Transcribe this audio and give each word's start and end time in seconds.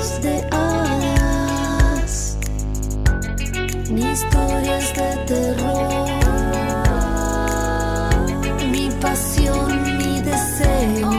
Ni 0.00 0.06
de 0.22 0.48
hadas, 0.50 2.14
ni 3.90 4.00
historias 4.00 4.94
de 4.94 5.16
terror. 5.26 6.08
Mi 8.70 8.88
pasión, 8.92 9.98
mi 9.98 10.22
deseo. 10.22 11.10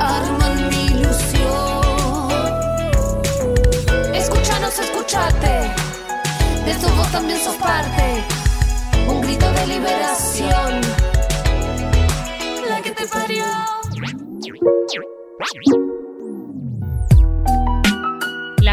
Arman 0.00 0.68
mi 0.70 0.82
ilusión. 0.86 2.30
Escúchanos, 4.14 4.78
escúchate. 4.78 5.74
De 6.64 6.74
tu 6.80 6.88
voz 6.94 7.10
también 7.10 7.40
sos 7.40 7.56
parte. 7.56 8.22
Un 9.08 9.20
grito 9.20 9.50
de 9.52 9.66
liberación. 9.66 11.15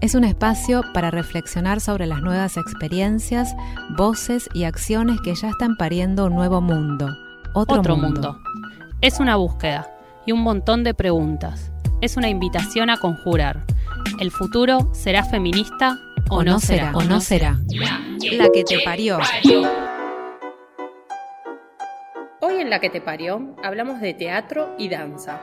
Es 0.00 0.14
un 0.14 0.24
espacio 0.24 0.82
para 0.92 1.10
reflexionar 1.10 1.80
sobre 1.80 2.06
las 2.06 2.20
nuevas 2.20 2.56
experiencias, 2.56 3.56
voces 3.96 4.48
y 4.52 4.64
acciones 4.64 5.20
que 5.22 5.34
ya 5.34 5.48
están 5.48 5.76
pariendo 5.76 6.26
un 6.26 6.34
nuevo 6.34 6.60
mundo. 6.60 7.08
Otro, 7.54 7.80
Otro 7.80 7.96
mundo. 7.96 8.32
mundo. 8.32 8.40
Es 9.00 9.20
una 9.20 9.36
búsqueda 9.36 9.90
y 10.26 10.32
un 10.32 10.40
montón 10.40 10.84
de 10.84 10.92
preguntas. 10.92 11.72
Es 12.02 12.16
una 12.16 12.28
invitación 12.28 12.90
a 12.90 12.98
conjurar. 12.98 13.64
¿El 14.20 14.30
futuro 14.30 14.90
será 14.92 15.24
feminista 15.24 15.98
o, 16.28 16.44
no 16.44 16.60
será? 16.60 16.92
o 16.94 17.02
no 17.02 17.20
será. 17.20 17.58
La 18.32 18.48
que 18.52 18.64
te 18.64 18.80
parió. 18.84 19.18
Hoy 22.40 22.54
en 22.60 22.68
La 22.68 22.80
que 22.80 22.90
te 22.90 23.00
parió 23.00 23.56
hablamos 23.64 24.00
de 24.00 24.12
teatro 24.12 24.74
y 24.78 24.88
danza. 24.88 25.40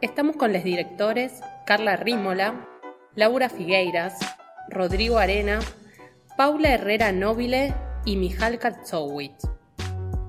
Estamos 0.00 0.36
con 0.36 0.54
los 0.54 0.64
directores 0.64 1.40
Carla 1.66 1.96
Rímola, 1.96 2.66
Laura 3.16 3.48
Figueiras, 3.48 4.14
Rodrigo 4.68 5.18
Arena, 5.18 5.58
Paula 6.36 6.70
Herrera 6.70 7.10
Nobile 7.10 7.74
y 8.04 8.16
Mijal 8.16 8.58
Katzowitz. 8.58 9.48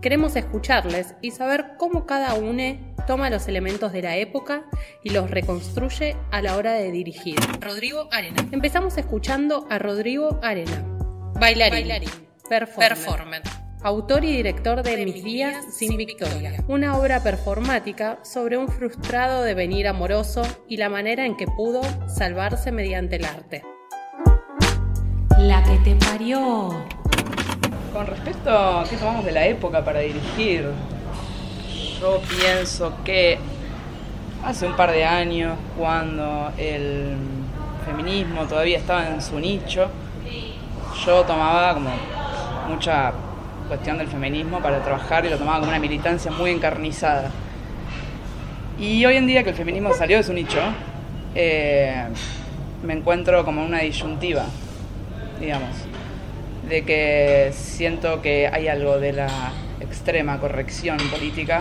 Queremos 0.02 0.36
escucharles 0.36 1.14
y 1.22 1.30
saber 1.30 1.74
cómo 1.78 2.08
cada 2.08 2.34
uno 2.34 2.96
toma 3.06 3.30
los 3.30 3.47
elementos 3.47 3.94
de 3.94 4.02
la 4.02 4.18
época 4.18 4.66
y 5.03 5.12
los 5.12 5.30
reconstruye 5.30 6.18
a 6.31 6.41
la 6.41 6.58
hora 6.58 6.74
de 6.74 6.91
dirigir. 6.91 7.36
Rodrigo 7.59 8.08
Arena. 8.12 8.47
Empezamos 8.52 8.97
escuchando 8.97 9.68
a 9.70 9.78
Rodrigo 9.78 10.40
Arena, 10.41 10.84
bailarín, 11.40 12.09
performer. 12.50 13.44
Autor 13.84 14.24
y 14.24 14.31
director 14.31 14.84
de 14.84 15.06
Mis 15.06 15.24
días 15.24 15.66
sin 15.74 15.97
victoria, 15.97 16.64
una 16.68 17.00
obra 17.00 17.24
performática 17.24 18.19
sobre 18.22 18.56
un 18.56 18.68
frustrado 18.68 19.42
devenir 19.42 19.88
amoroso 19.88 20.44
y 20.68 20.78
la 20.78 20.88
manera 20.88 21.25
en 21.25 21.36
que 21.36 21.47
pudo 21.47 21.81
salvarse 22.08 22.72
mediante 22.72 23.16
el 23.16 23.25
arte. 23.25 23.64
La 25.40 25.64
que 25.64 25.78
te 25.80 25.96
parió. 25.96 26.70
Con 27.91 28.06
respecto 28.06 28.52
a 28.52 28.84
qué 28.88 28.97
tomamos 28.97 29.25
de 29.25 29.31
la 29.31 29.47
época 29.47 29.84
para 29.84 30.02
dirigir, 30.02 30.70
yo 32.00 32.22
pienso 32.30 32.94
que 33.03 33.40
hace 34.46 34.68
un 34.68 34.75
par 34.75 34.91
de 34.91 35.06
años, 35.06 35.58
cuando 35.75 36.52
el 36.56 37.16
feminismo 37.84 38.44
todavía 38.44 38.78
estaba 38.78 39.08
en 39.08 39.24
su 39.24 39.40
nicho, 39.40 39.90
yo 41.03 41.24
tomaba 41.24 41.74
como 41.74 41.90
mucha 42.70 43.12
cuestión 43.72 43.98
del 43.98 44.09
feminismo 44.09 44.59
para 44.59 44.84
trabajar 44.84 45.26
y 45.26 45.30
lo 45.30 45.38
tomaba 45.38 45.59
como 45.59 45.70
una 45.70 45.80
militancia 45.80 46.30
muy 46.30 46.52
encarnizada. 46.52 47.32
Y 48.78 49.06
hoy 49.06 49.16
en 49.16 49.28
día 49.28 49.46
que 49.46 49.52
el 49.52 49.56
feminismo 49.56 49.94
salió 49.94 50.18
de 50.18 50.24
su 50.24 50.34
nicho, 50.34 50.59
eh, 51.36 52.04
me 52.84 52.92
encuentro 52.92 53.46
como 53.46 53.64
una 53.64 53.80
disyuntiva, 53.80 54.44
digamos, 55.40 55.70
de 56.68 56.84
que 56.84 57.52
siento 57.54 58.22
que 58.22 58.50
hay 58.52 58.68
algo 58.68 59.00
de 59.00 59.14
la 59.14 59.30
extrema 59.80 60.38
corrección 60.38 60.98
política 61.09 61.59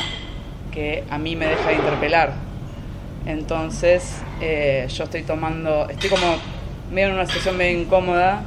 que 0.73 1.05
a 1.11 1.17
mí 1.17 1.37
me 1.37 1.47
deja 1.47 1.69
de 1.69 1.75
interpelar. 1.77 2.33
Entonces 3.25 4.21
eh, 4.41 4.89
yo 4.89 5.05
estoy 5.05 5.23
tomando, 5.23 5.89
estoy 5.89 6.11
como 6.11 6.39
medio 6.91 7.11
en 7.11 7.15
una 7.15 7.27
situación 7.27 7.57
medio 7.57 7.79
incómoda 7.79 8.43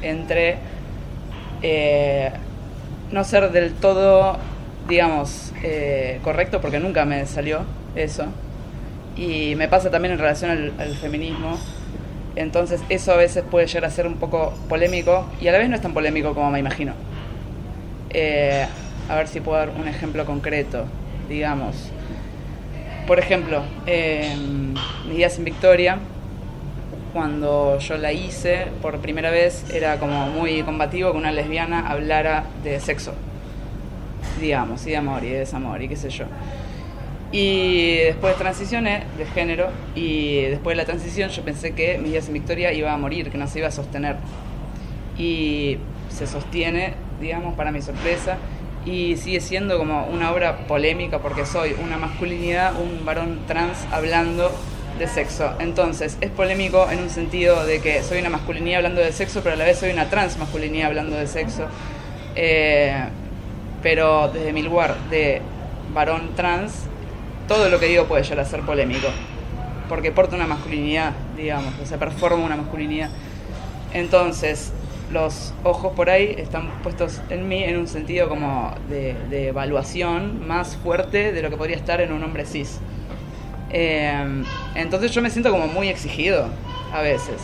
entre 0.00 0.58
eh, 1.60 2.30
no 3.12 3.24
ser 3.24 3.50
del 3.50 3.72
todo, 3.74 4.36
digamos, 4.88 5.52
eh, 5.62 6.20
correcto, 6.22 6.60
porque 6.60 6.78
nunca 6.78 7.04
me 7.04 7.26
salió 7.26 7.60
eso. 7.94 8.26
Y 9.16 9.54
me 9.56 9.68
pasa 9.68 9.90
también 9.90 10.12
en 10.12 10.18
relación 10.18 10.72
al, 10.78 10.94
feminismo. 10.96 11.58
Entonces 12.36 12.80
eso 12.88 13.12
a 13.12 13.16
veces 13.16 13.44
puede 13.50 13.66
llegar 13.66 13.84
a 13.86 13.90
ser 13.90 14.06
un 14.06 14.14
poco 14.14 14.54
polémico 14.68 15.26
y 15.40 15.48
a 15.48 15.52
la 15.52 15.58
vez 15.58 15.68
no 15.68 15.74
es 15.74 15.82
tan 15.82 15.92
polémico 15.92 16.32
como 16.34 16.50
me 16.50 16.60
imagino. 16.60 16.92
Eh, 18.10 18.66
a 19.08 19.14
ver 19.16 19.26
si 19.26 19.40
puedo 19.40 19.58
dar 19.58 19.70
un 19.70 19.88
ejemplo 19.88 20.24
concreto, 20.24 20.84
digamos. 21.28 21.90
Por 23.06 23.18
ejemplo, 23.18 23.62
eh, 23.86 24.36
mis 25.08 25.16
días 25.16 25.36
en 25.38 25.44
Victoria, 25.44 25.98
cuando 27.12 27.78
yo 27.78 27.96
la 27.96 28.12
hice 28.12 28.66
por 28.82 28.98
primera 28.98 29.30
vez 29.30 29.64
era 29.72 29.98
como 29.98 30.26
muy 30.26 30.62
combativo 30.62 31.12
que 31.12 31.18
una 31.18 31.32
lesbiana 31.32 31.88
hablara 31.88 32.44
de 32.62 32.80
sexo, 32.80 33.12
digamos, 34.40 34.86
y 34.86 34.90
de 34.90 34.96
amor 34.96 35.24
y 35.24 35.30
de 35.30 35.38
desamor 35.40 35.82
y 35.82 35.88
qué 35.88 35.96
sé 35.96 36.10
yo. 36.10 36.24
Y 37.32 37.96
después 37.98 38.36
transicioné 38.36 39.04
de 39.16 39.24
género 39.26 39.68
y 39.94 40.42
después 40.42 40.76
de 40.76 40.82
la 40.82 40.84
transición 40.84 41.30
yo 41.30 41.42
pensé 41.42 41.72
que 41.72 41.98
mis 41.98 42.10
días 42.12 42.26
en 42.26 42.34
Victoria 42.34 42.72
iba 42.72 42.92
a 42.92 42.96
morir, 42.96 43.30
que 43.30 43.38
no 43.38 43.46
se 43.46 43.60
iba 43.60 43.68
a 43.68 43.72
sostener. 43.72 44.16
Y 45.16 45.78
se 46.08 46.26
sostiene, 46.26 46.94
digamos, 47.20 47.54
para 47.54 47.70
mi 47.70 47.82
sorpresa, 47.82 48.38
y 48.84 49.16
sigue 49.16 49.40
siendo 49.40 49.78
como 49.78 50.06
una 50.06 50.32
obra 50.32 50.66
polémica 50.66 51.18
porque 51.18 51.44
soy 51.44 51.76
una 51.84 51.98
masculinidad, 51.98 52.74
un 52.80 53.04
varón 53.04 53.40
trans 53.46 53.86
hablando 53.92 54.50
de 55.00 55.08
sexo. 55.08 55.54
Entonces, 55.58 56.18
es 56.20 56.30
polémico 56.30 56.88
en 56.90 57.00
un 57.00 57.10
sentido 57.10 57.64
de 57.64 57.80
que 57.80 58.02
soy 58.02 58.20
una 58.20 58.28
masculinidad 58.28 58.76
hablando 58.76 59.00
de 59.00 59.10
sexo, 59.12 59.40
pero 59.42 59.54
a 59.54 59.58
la 59.58 59.64
vez 59.64 59.78
soy 59.78 59.90
una 59.90 60.08
transmasculinidad 60.10 60.88
hablando 60.88 61.16
de 61.16 61.26
sexo. 61.26 61.64
Eh, 62.36 63.02
pero 63.82 64.28
desde 64.28 64.52
mi 64.52 64.62
lugar 64.62 64.96
de 65.08 65.40
varón 65.94 66.32
trans, 66.36 66.84
todo 67.48 67.70
lo 67.70 67.80
que 67.80 67.86
digo 67.86 68.04
puede 68.04 68.22
llegar 68.22 68.40
a 68.40 68.44
ser 68.44 68.60
polémico. 68.60 69.08
Porque 69.88 70.12
porta 70.12 70.36
una 70.36 70.46
masculinidad, 70.46 71.12
digamos, 71.36 71.72
o 71.82 71.86
sea, 71.86 71.98
performa 71.98 72.44
una 72.44 72.56
masculinidad. 72.56 73.10
Entonces, 73.94 74.70
los 75.10 75.54
ojos 75.64 75.94
por 75.94 76.10
ahí 76.10 76.34
están 76.36 76.70
puestos 76.82 77.22
en 77.30 77.48
mí 77.48 77.64
en 77.64 77.78
un 77.78 77.88
sentido 77.88 78.28
como 78.28 78.72
de 78.88 79.48
evaluación 79.48 80.46
más 80.46 80.76
fuerte 80.76 81.32
de 81.32 81.42
lo 81.42 81.48
que 81.48 81.56
podría 81.56 81.76
estar 81.76 82.02
en 82.02 82.12
un 82.12 82.22
hombre 82.22 82.44
cis. 82.44 82.80
Eh, 83.72 84.42
entonces 84.74 85.12
yo 85.12 85.22
me 85.22 85.30
siento 85.30 85.50
como 85.50 85.66
muy 85.66 85.88
exigido 85.88 86.48
a 86.92 87.00
veces. 87.02 87.40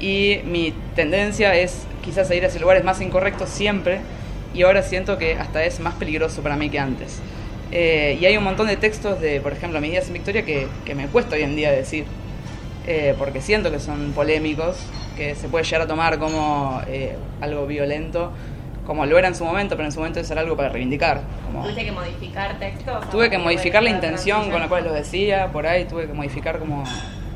Y 0.00 0.40
mi 0.44 0.72
tendencia 0.96 1.54
es 1.54 1.86
quizás 2.02 2.30
a 2.30 2.34
ir 2.34 2.44
hacia 2.44 2.60
lugares 2.60 2.84
más 2.84 3.00
incorrectos 3.00 3.48
siempre. 3.50 4.00
Y 4.54 4.62
ahora 4.62 4.82
siento 4.82 5.18
que 5.18 5.34
hasta 5.34 5.64
es 5.64 5.80
más 5.80 5.94
peligroso 5.94 6.42
para 6.42 6.56
mí 6.56 6.70
que 6.70 6.78
antes. 6.78 7.20
Eh, 7.72 8.18
y 8.20 8.24
hay 8.24 8.36
un 8.36 8.44
montón 8.44 8.66
de 8.66 8.76
textos 8.76 9.20
de, 9.20 9.40
por 9.40 9.52
ejemplo, 9.52 9.80
mis 9.80 9.92
días 9.92 10.06
en 10.08 10.14
Victoria 10.14 10.44
que, 10.44 10.66
que 10.84 10.94
me 10.94 11.06
cuesta 11.06 11.36
hoy 11.36 11.42
en 11.42 11.56
día 11.56 11.70
decir. 11.70 12.04
Eh, 12.86 13.14
porque 13.18 13.40
siento 13.40 13.70
que 13.70 13.78
son 13.78 14.12
polémicos, 14.12 14.76
que 15.16 15.34
se 15.34 15.48
puede 15.48 15.64
llegar 15.64 15.82
a 15.82 15.86
tomar 15.86 16.18
como 16.18 16.80
eh, 16.88 17.14
algo 17.40 17.66
violento, 17.66 18.32
como 18.90 19.06
lo 19.06 19.16
era 19.16 19.28
en 19.28 19.36
su 19.36 19.44
momento, 19.44 19.76
pero 19.76 19.86
en 19.86 19.92
su 19.92 20.00
momento 20.00 20.18
es 20.18 20.28
algo 20.32 20.56
para 20.56 20.68
reivindicar. 20.68 21.20
Como... 21.46 21.62
¿Tuviste 21.62 21.84
que 21.84 21.92
modificar 21.92 22.58
textos? 22.58 23.08
Tuve 23.10 23.30
que 23.30 23.38
modificar 23.38 23.84
la 23.84 23.90
intención 23.90 24.50
con 24.50 24.60
la 24.60 24.66
cual 24.66 24.82
los 24.82 24.92
decía, 24.92 25.46
por 25.52 25.64
ahí 25.64 25.84
tuve 25.84 26.08
que 26.08 26.12
modificar 26.12 26.58
como, 26.58 26.82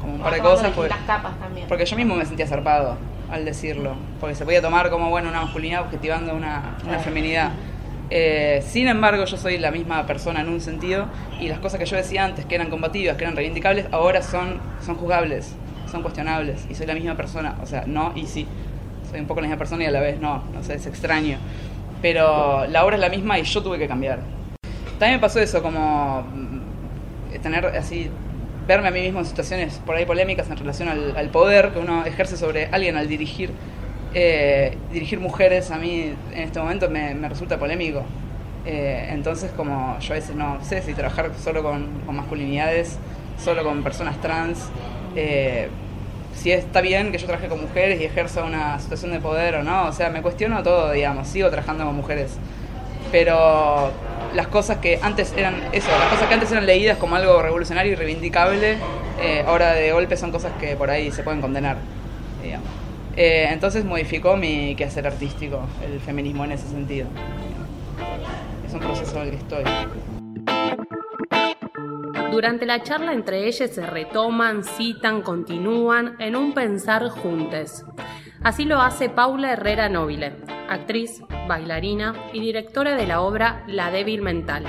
como 0.01 0.15
un 0.15 0.21
par 0.21 0.35
de 0.35 0.41
cosas. 0.41 0.73
Porque, 0.75 0.93
capas 1.07 1.39
también. 1.39 1.69
porque 1.69 1.87
yo 1.87 1.95
mismo 1.95 2.17
me 2.17 2.27
sentía 2.27 2.49
zarpado 2.49 2.97
al 3.31 3.45
decirlo, 3.45 3.95
porque 4.19 4.35
se 4.35 4.45
podía 4.45 4.61
tomar 4.61 4.91
como 4.91 5.11
bueno 5.11 5.29
una 5.29 5.43
masculinidad 5.43 5.83
objetivando 5.83 6.35
una, 6.35 6.77
una 6.85 6.99
feminidad. 6.99 7.53
Eh, 8.11 8.61
sin 8.67 8.89
embargo, 8.89 9.25
yo 9.25 9.37
soy 9.37 9.57
la 9.57 9.71
misma 9.71 10.05
persona 10.09 10.41
en 10.41 10.49
un 10.49 10.61
sentido 10.61 11.07
y 11.39 11.47
las 11.47 11.61
cosas 11.61 11.79
que 11.79 11.87
yo 11.87 11.97
decía 11.97 12.25
antes, 12.25 12.47
que 12.47 12.57
eran 12.57 12.69
combativas, 12.69 13.17
que 13.17 13.23
eran 13.23 13.37
reivindicables, 13.37 13.87
ahora 13.93 14.23
son, 14.23 14.61
son 14.85 14.97
juzgables, 14.97 15.55
son 15.89 16.03
cuestionables 16.03 16.67
y 16.69 16.75
soy 16.75 16.87
la 16.87 16.95
misma 16.95 17.15
persona. 17.15 17.55
O 17.63 17.67
sea, 17.67 17.85
no 17.87 18.11
y 18.17 18.27
sí. 18.27 18.49
Un 19.19 19.27
poco 19.27 19.41
la 19.41 19.47
misma 19.47 19.59
persona 19.59 19.85
y 19.85 19.87
a 19.87 19.91
la 19.91 20.01
vez 20.01 20.21
no, 20.21 20.43
no 20.53 20.63
sé, 20.63 20.75
es 20.75 20.87
extraño. 20.87 21.39
Pero 22.03 22.67
la 22.67 22.85
obra 22.85 22.97
es 22.97 23.01
la 23.01 23.09
misma 23.09 23.39
y 23.39 23.45
yo 23.45 23.63
tuve 23.63 23.79
que 23.79 23.89
cambiar. 23.89 24.21
También 24.99 25.19
me 25.19 25.21
pasó 25.21 25.41
eso, 25.41 25.63
como 25.63 26.23
mm, 26.23 27.41
tener 27.43 27.67
así, 27.67 28.11
verme 28.67 28.89
a 28.89 28.91
mí 28.91 29.01
mismo 29.01 29.21
en 29.21 29.27
situaciones 29.27 29.81
por 29.85 29.97
ahí 29.97 30.07
polémicas 30.07 30.49
en 30.51 30.57
relación 30.57 30.89
al, 30.89 31.29
poder 31.31 31.71
que 31.71 31.79
uno 31.79 32.05
ejerce 32.05 32.37
sobre 32.37 32.67
alguien 32.67 32.97
al 32.97 33.09
dirigir 33.09 33.51
eh, 34.15 34.79
dirigir 34.93 35.19
mujeres 35.19 35.73
a 35.73 35.77
mí 35.77 36.15
en 36.33 36.43
este 36.43 36.61
momento 36.61 36.89
me, 36.89 37.15
resulta 37.29 37.59
polémico. 37.59 38.05
Eh, 38.65 39.09
entonces, 39.11 39.51
como 39.51 39.99
yo 39.99 40.13
a 40.13 40.17
veces 40.17 40.37
no 40.37 40.63
sé 40.63 40.81
si 40.83 40.95
trabajar 40.95 41.33
solo 41.43 41.63
con, 41.63 41.87
con 42.07 42.17
masculinidades, 42.17 42.99
solo 43.43 43.65
con 43.65 43.83
personas 43.83 44.21
trans, 44.21 44.71
eh, 45.17 45.69
si 46.37 46.53
está 46.53 46.81
bien 46.81 47.13
que 47.13 47.19
yo 47.19 47.27
trabaje 47.27 47.49
con 47.49 47.61
mujeres 47.61 48.01
y 48.01 48.05
ejerza 48.05 48.45
una 48.45 48.79
situación 48.79 49.13
de 49.13 49.21
poder 49.21 49.57
o 49.57 49.63
no. 49.63 49.87
O 49.87 49.93
sea, 49.93 50.11
me 50.11 50.23
cuestiono 50.23 50.63
todo, 50.63 50.93
digamos, 50.93 51.29
sigo 51.29 51.49
trabajando 51.51 51.85
con 51.85 51.95
mujeres. 51.95 52.37
Pero 53.13 53.91
las 54.35 54.49
cosas 54.49 54.79
que 54.79 54.99
antes 55.03 55.33
eran 55.37 55.55
eso, 55.73 55.89
las 55.91 56.09
cosas 56.09 56.27
que 56.29 56.35
antes 56.35 56.51
eran 56.51 56.67
leídas 56.67 56.99
como 56.99 57.17
algo 57.17 57.41
revolucionario 57.41 57.93
y 57.93 57.95
reivindicable, 57.95 58.77
eh, 59.21 59.45
ahora 59.47 59.73
de 59.73 59.93
golpe 59.93 60.17
son 60.17 60.33
cosas 60.33 60.53
que 60.61 60.75
por 60.77 60.91
ahí 60.91 61.13
se 61.13 61.23
pueden 61.23 61.41
condenar, 61.41 61.77
digamos. 62.43 62.69
Eh, 63.17 63.49
entonces 63.51 63.85
modificó 63.85 64.37
mi 64.37 64.75
quehacer 64.75 65.07
artístico, 65.07 65.61
el 65.85 66.01
feminismo 66.01 66.45
en 66.45 66.53
ese 66.53 66.67
sentido. 66.67 67.07
Es 68.67 68.75
un 68.75 68.81
proceso 68.81 69.17
en 69.19 69.23
el 69.23 69.31
que 69.31 69.37
estoy. 69.37 70.24
Durante 72.35 72.67
la 72.67 72.83
charla 72.83 73.13
entre 73.13 73.47
ellas 73.47 73.71
se 73.71 73.87
retoman, 73.87 74.65
citan, 74.65 75.23
continúan 75.23 76.17
en 76.19 76.35
un 76.35 76.53
pensar 76.53 77.09
juntes. 77.09 77.85
Así 78.43 78.65
lo 78.65 78.81
hace 78.81 79.09
Paula 79.09 79.53
Herrera 79.53 79.89
Nobile, 79.89 80.35
actriz, 80.69 81.23
bailarina 81.47 82.13
y 82.33 82.41
directora 82.41 82.97
de 82.97 83.07
la 83.07 83.21
obra 83.21 83.63
La 83.69 83.93
débil 83.93 84.21
mental. 84.21 84.65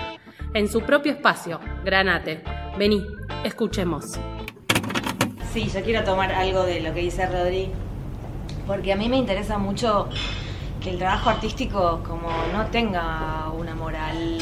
En 0.54 0.68
su 0.68 0.82
propio 0.82 1.14
espacio, 1.14 1.60
Granate. 1.84 2.44
Vení, 2.78 3.04
escuchemos. 3.44 4.20
Sí, 5.52 5.68
yo 5.68 5.82
quiero 5.82 6.04
tomar 6.04 6.32
algo 6.34 6.66
de 6.66 6.82
lo 6.82 6.94
que 6.94 7.00
dice 7.00 7.26
Rodri, 7.26 7.72
porque 8.68 8.94
a 8.94 8.96
mí 8.96 9.10
me 9.10 9.18
interesa 9.18 9.58
mucho 9.58 10.08
que 10.82 10.92
el 10.92 11.00
trabajo 11.00 11.32
artístico 11.32 12.04
como 12.08 12.30
no 12.54 12.68
tenga 12.68 13.50
una 13.58 13.74
moral 13.74 14.38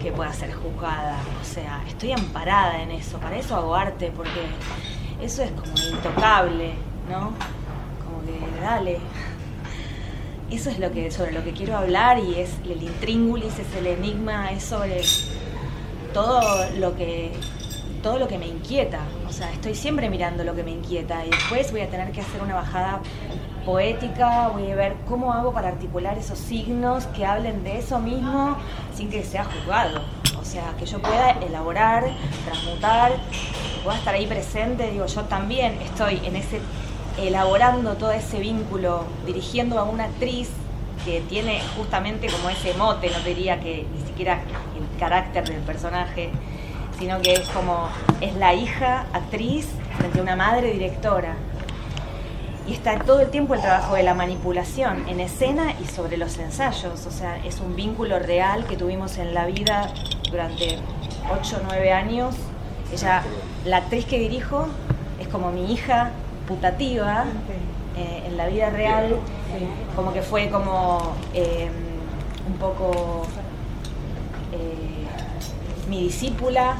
que 0.00 0.10
pueda 0.10 0.32
ser 0.32 0.52
juzgada. 0.52 1.18
O 1.40 1.44
sea, 1.44 1.82
estoy 1.86 2.12
amparada 2.12 2.82
en 2.82 2.90
eso, 2.90 3.18
para 3.18 3.36
eso 3.36 3.54
hago 3.54 3.74
arte, 3.74 4.12
porque 4.14 4.40
eso 5.22 5.42
es 5.42 5.50
como 5.52 5.72
intocable, 5.76 6.72
¿no? 7.08 7.32
Como 8.04 8.22
que 8.26 8.60
dale. 8.60 8.98
Eso 10.50 10.70
es 10.70 10.80
lo 10.80 10.90
que, 10.90 11.10
sobre 11.12 11.32
lo 11.32 11.44
que 11.44 11.52
quiero 11.52 11.76
hablar 11.76 12.18
y 12.18 12.40
es 12.40 12.50
el 12.64 12.82
intríngulis, 12.82 13.56
es 13.58 13.76
el 13.76 13.86
enigma, 13.86 14.50
es 14.50 14.64
sobre 14.64 15.02
todo 16.12 16.40
lo 16.76 16.96
que 16.96 17.32
todo 18.02 18.18
lo 18.18 18.26
que 18.26 18.38
me 18.38 18.48
inquieta. 18.48 19.00
O 19.28 19.32
sea, 19.32 19.52
estoy 19.52 19.74
siempre 19.74 20.08
mirando 20.08 20.42
lo 20.42 20.54
que 20.54 20.62
me 20.62 20.70
inquieta 20.70 21.24
y 21.24 21.30
después 21.30 21.70
voy 21.70 21.82
a 21.82 21.90
tener 21.90 22.10
que 22.12 22.22
hacer 22.22 22.42
una 22.42 22.54
bajada 22.54 23.00
poética, 23.64 24.48
voy 24.48 24.70
a 24.70 24.74
ver 24.74 24.94
cómo 25.08 25.32
hago 25.32 25.52
para 25.52 25.68
articular 25.68 26.18
esos 26.18 26.38
signos 26.38 27.06
que 27.06 27.24
hablen 27.24 27.62
de 27.64 27.78
eso 27.78 27.98
mismo 27.98 28.56
sin 28.94 29.10
que 29.10 29.22
sea 29.24 29.44
juzgado. 29.44 30.02
O 30.40 30.44
sea, 30.44 30.74
que 30.78 30.86
yo 30.86 31.00
pueda 31.00 31.30
elaborar, 31.32 32.04
transmutar, 32.44 33.12
que 33.12 33.82
pueda 33.84 33.98
estar 33.98 34.14
ahí 34.14 34.26
presente. 34.26 34.90
Digo, 34.90 35.06
yo 35.06 35.22
también 35.24 35.78
estoy 35.82 36.20
en 36.24 36.36
ese, 36.36 36.60
elaborando 37.18 37.94
todo 37.94 38.10
ese 38.12 38.40
vínculo, 38.40 39.04
dirigiendo 39.26 39.78
a 39.78 39.84
una 39.84 40.04
actriz 40.04 40.50
que 41.04 41.20
tiene 41.22 41.60
justamente 41.76 42.28
como 42.28 42.50
ese 42.50 42.74
mote, 42.74 43.10
no 43.10 43.20
diría 43.20 43.60
que 43.60 43.86
ni 43.94 44.06
siquiera 44.06 44.40
el 44.76 44.98
carácter 44.98 45.48
del 45.48 45.60
personaje, 45.60 46.30
sino 46.98 47.20
que 47.20 47.34
es 47.34 47.48
como, 47.50 47.88
es 48.20 48.34
la 48.34 48.54
hija 48.54 49.06
actriz 49.12 49.68
frente 49.96 50.18
a 50.18 50.22
una 50.22 50.36
madre 50.36 50.72
directora. 50.72 51.36
Y 52.70 52.74
está 52.74 52.96
todo 53.00 53.18
el 53.18 53.30
tiempo 53.30 53.54
el 53.54 53.60
trabajo 53.62 53.96
de 53.96 54.04
la 54.04 54.14
manipulación 54.14 55.08
en 55.08 55.18
escena 55.18 55.74
y 55.82 55.86
sobre 55.86 56.16
los 56.16 56.38
ensayos. 56.38 57.04
O 57.04 57.10
sea, 57.10 57.44
es 57.44 57.58
un 57.58 57.74
vínculo 57.74 58.20
real 58.20 58.64
que 58.64 58.76
tuvimos 58.76 59.18
en 59.18 59.34
la 59.34 59.44
vida 59.46 59.92
durante 60.30 60.78
8 61.32 61.56
o 61.56 61.64
9 61.64 61.92
años. 61.92 62.36
Ella, 62.92 63.24
la 63.64 63.78
actriz 63.78 64.04
que 64.04 64.20
dirijo, 64.20 64.68
es 65.18 65.26
como 65.26 65.50
mi 65.50 65.72
hija 65.72 66.12
putativa 66.46 67.24
eh, 67.96 68.22
en 68.26 68.36
la 68.36 68.46
vida 68.46 68.70
real. 68.70 69.16
Como 69.96 70.12
que 70.12 70.22
fue 70.22 70.48
como 70.48 71.16
eh, 71.34 71.68
un 72.46 72.54
poco 72.54 73.26
eh, 74.52 75.88
mi 75.88 76.04
discípula, 76.04 76.76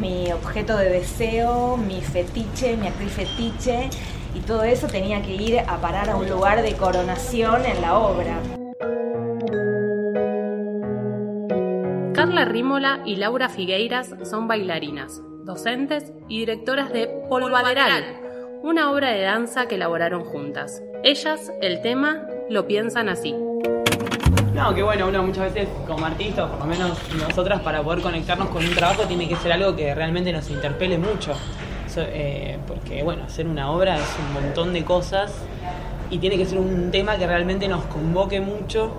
mi 0.00 0.32
objeto 0.32 0.76
de 0.76 0.90
deseo, 0.90 1.76
mi 1.76 2.00
fetiche, 2.00 2.76
mi 2.76 2.88
actriz 2.88 3.12
fetiche, 3.12 3.88
y 4.34 4.40
todo 4.40 4.62
eso 4.64 4.86
tenía 4.86 5.22
que 5.22 5.34
ir 5.34 5.60
a 5.60 5.80
parar 5.80 6.10
a 6.10 6.16
un 6.16 6.28
lugar 6.28 6.62
de 6.62 6.74
coronación 6.74 7.64
en 7.64 7.80
la 7.80 7.98
obra. 7.98 8.38
Carla 12.14 12.44
Rímola 12.44 13.00
y 13.04 13.16
Laura 13.16 13.48
Figueiras 13.48 14.14
son 14.24 14.48
bailarinas, 14.48 15.22
docentes 15.44 16.12
y 16.28 16.40
directoras 16.40 16.92
de 16.92 17.06
Polvaderal, 17.28 18.04
una 18.62 18.90
obra 18.90 19.10
de 19.10 19.22
danza 19.22 19.66
que 19.66 19.76
elaboraron 19.76 20.24
juntas. 20.24 20.82
Ellas, 21.04 21.52
el 21.62 21.80
tema, 21.80 22.26
lo 22.50 22.66
piensan 22.66 23.08
así. 23.08 23.36
No, 24.52 24.74
que 24.74 24.82
bueno, 24.82 25.06
uno 25.06 25.22
muchas 25.22 25.54
veces 25.54 25.68
como 25.86 26.04
artista, 26.04 26.46
o 26.46 26.50
por 26.50 26.58
lo 26.58 26.66
menos 26.66 26.98
nosotras, 27.14 27.60
para 27.60 27.82
poder 27.84 28.02
conectarnos 28.02 28.48
con 28.48 28.64
un 28.64 28.74
trabajo, 28.74 29.04
tiene 29.04 29.28
que 29.28 29.36
ser 29.36 29.52
algo 29.52 29.76
que 29.76 29.94
realmente 29.94 30.32
nos 30.32 30.50
interpele 30.50 30.98
mucho. 30.98 31.34
Eh, 32.06 32.58
porque, 32.66 33.02
bueno, 33.02 33.24
hacer 33.24 33.46
una 33.46 33.70
obra 33.70 33.96
es 33.96 34.16
un 34.18 34.32
montón 34.32 34.72
de 34.72 34.84
cosas 34.84 35.32
y 36.10 36.18
tiene 36.18 36.36
que 36.36 36.46
ser 36.46 36.58
un 36.58 36.90
tema 36.90 37.16
que 37.16 37.26
realmente 37.26 37.68
nos 37.68 37.84
convoque 37.84 38.40
mucho. 38.40 38.92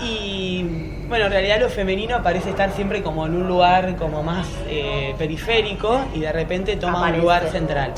Y, 0.00 1.04
bueno, 1.08 1.26
en 1.26 1.30
realidad 1.30 1.60
lo 1.60 1.68
femenino 1.68 2.22
parece 2.22 2.50
estar 2.50 2.72
siempre 2.72 3.02
como 3.02 3.26
en 3.26 3.34
un 3.34 3.46
lugar 3.48 3.96
como 3.96 4.22
más 4.22 4.46
eh, 4.68 5.14
periférico 5.16 6.00
y 6.14 6.20
de 6.20 6.32
repente 6.32 6.76
toma 6.76 6.98
Aparece. 6.98 7.16
un 7.16 7.22
lugar 7.22 7.48
central. 7.50 7.92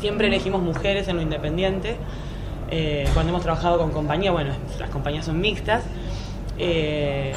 Siempre 0.00 0.26
elegimos 0.26 0.60
mujeres 0.62 1.08
en 1.08 1.16
lo 1.16 1.22
independiente. 1.22 1.96
Eh, 2.70 3.08
cuando 3.14 3.30
hemos 3.30 3.42
trabajado 3.42 3.78
con 3.78 3.92
compañías, 3.92 4.32
bueno, 4.32 4.52
las 4.78 4.90
compañías 4.90 5.24
son 5.24 5.40
mixtas. 5.40 5.84
Eh, 6.58 7.32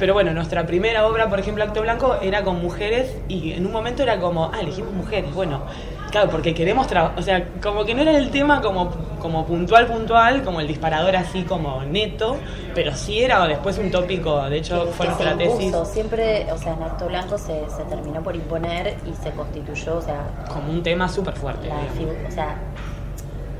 pero 0.00 0.14
bueno, 0.14 0.32
nuestra 0.32 0.66
primera 0.66 1.06
obra, 1.06 1.28
por 1.28 1.38
ejemplo, 1.38 1.62
Acto 1.62 1.82
Blanco, 1.82 2.16
era 2.22 2.42
con 2.42 2.60
mujeres 2.60 3.14
y 3.28 3.52
en 3.52 3.66
un 3.66 3.72
momento 3.72 4.02
era 4.02 4.18
como, 4.18 4.46
ah, 4.46 4.60
elegimos 4.62 4.94
mujeres, 4.94 5.32
bueno, 5.34 5.60
claro, 6.10 6.30
porque 6.30 6.54
queremos 6.54 6.86
trabajar, 6.86 7.18
o 7.18 7.22
sea, 7.22 7.48
como 7.62 7.84
que 7.84 7.94
no 7.94 8.00
era 8.00 8.16
el 8.16 8.30
tema 8.30 8.62
como, 8.62 8.90
como 9.20 9.44
puntual, 9.44 9.86
puntual, 9.86 10.42
como 10.42 10.60
el 10.60 10.66
disparador 10.66 11.16
así 11.16 11.42
como 11.42 11.82
neto, 11.82 12.38
pero 12.74 12.94
sí 12.94 13.22
era 13.22 13.46
después 13.46 13.76
un 13.76 13.90
tópico, 13.90 14.42
de 14.48 14.56
hecho 14.56 14.86
Que 14.86 14.92
fue 14.92 15.06
nuestra 15.06 15.36
tesis. 15.36 15.76
Siempre, 15.92 16.50
o 16.50 16.56
sea, 16.56 16.72
en 16.72 16.82
Acto 16.82 17.06
Blanco 17.06 17.36
se, 17.36 17.68
se 17.68 17.82
terminó 17.90 18.22
por 18.22 18.34
imponer 18.34 18.96
y 19.06 19.22
se 19.22 19.30
constituyó, 19.32 19.98
o 19.98 20.02
sea, 20.02 20.46
como 20.50 20.72
un 20.72 20.82
tema 20.82 21.10
súper 21.10 21.34
fuerte. 21.34 21.68
la 21.68 21.74
o 21.76 22.32
sea, 22.32 22.56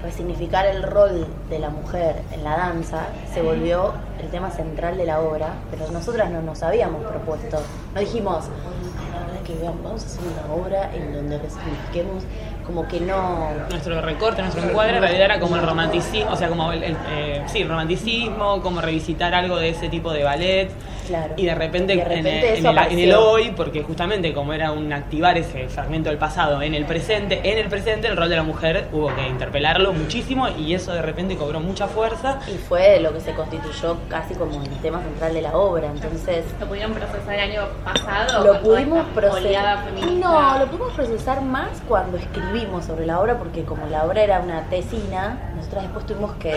resignificar 0.03 0.67
el 0.67 0.83
rol 0.83 1.27
de 1.49 1.59
la 1.59 1.71
mujer 1.71 2.17
en 2.33 2.45
la 2.45 2.57
danza 2.57 3.07
se 3.33 3.43
volvió 3.43 3.93
el 4.21 4.29
tema 4.29 4.51
central 4.51 4.97
de 4.97 5.07
la 5.07 5.21
obra, 5.21 5.55
pero 5.71 5.91
nosotras 5.91 6.31
no 6.31 6.43
nos 6.43 6.63
habíamos 6.63 7.05
propuesto, 7.05 7.63
no 7.95 8.01
dijimos, 8.01 8.47
"Ay, 8.47 9.11
la 9.13 9.27
verdad 9.27 9.43
que 9.43 9.55
vamos 9.65 10.03
a 10.03 10.07
hacer 10.07 10.21
una 10.23 10.55
obra 10.55 10.95
en 10.95 11.13
donde 11.15 11.39
resignifiquemos, 11.39 12.25
como 12.67 12.87
que 12.87 13.01
no... 13.01 13.51
Nuestro 13.69 14.01
recorte, 14.01 14.43
nuestro 14.43 14.63
encuadre 14.63 14.97
en 14.97 15.03
realidad 15.03 15.25
era 15.25 15.41
como 15.41 15.57
el 15.57 15.63
romanticismo, 15.63 16.33
o 16.33 16.37
sea, 16.37 16.49
como 16.49 16.73
eh, 16.73 17.43
sí, 17.47 17.65
romanticismo, 17.65 18.61
como 18.63 18.81
revisitar 18.81 19.35
algo 19.35 19.57
de 19.57 19.71
ese 19.71 19.89
tipo 19.89 20.13
de 20.13 20.25
ballet. 20.25 20.71
Claro. 21.11 21.35
Y 21.37 21.45
de 21.47 21.55
repente, 21.55 21.93
Y 21.95 21.97
de 21.97 22.03
en, 22.03 22.09
repente 22.09 22.59
en 22.59 22.67
el- 22.67 22.93
en 22.93 22.99
el 23.01 23.13
hoy, 23.15 23.53
porque 23.57 23.83
justamente 23.83 24.33
como 24.33 24.53
era 24.53 24.71
un 24.73 24.93
activar 24.93 25.37
ese 25.37 25.69
fragmento 25.69 26.09
del 26.09 26.19
pasado 26.19 26.63
en 26.63 26.73
el 26.75 26.85
presente, 26.85 27.41
en 27.43 27.59
el 27.59 27.69
presente 27.69 28.07
el 28.07 28.17
rol 28.17 28.29
de 28.29 28.37
la 28.37 28.43
mujer 28.45 28.87
hubo 28.93 29.15
que 29.15 29.27
interpelarlo 29.27 29.93
muchísimo 29.93 30.49
y 30.49 30.73
eso 30.75 30.93
de 30.93 31.03
repente 31.03 31.37
cobró 31.37 31.59
mucha 31.61 31.89
fuerza. 31.89 32.39
Y 32.47 32.57
fue 32.59 33.01
lo 33.01 33.13
que 33.13 33.21
se 33.21 33.33
constituyó 33.35 33.97
casi 34.09 34.35
como 34.35 34.63
el 34.63 34.69
tema 34.83 35.01
central 35.03 35.35
de 35.35 35.43
la 35.43 35.57
obra, 35.57 35.89
entonces... 35.89 36.45
¿Lo 36.61 36.67
pudieron 36.67 36.93
procesar 36.95 37.35
el 37.35 37.41
año 37.51 37.63
pasado? 37.85 38.45
Lo 38.45 38.61
pudimos 38.61 39.05
procesar. 39.15 39.79
No, 40.21 40.59
lo 40.59 40.67
pudimos 40.67 40.93
procesar 40.93 41.43
más 41.43 41.83
cuando 41.89 42.17
escribimos 42.19 42.85
sobre 42.85 43.07
la 43.07 43.21
obra, 43.21 43.37
porque 43.39 43.65
como 43.65 43.87
la 43.87 44.05
obra 44.05 44.23
era 44.23 44.41
una 44.41 44.63
tesina, 44.69 45.53
nosotros 45.57 45.83
después 45.83 46.07
tuvimos 46.07 46.33
que 46.35 46.55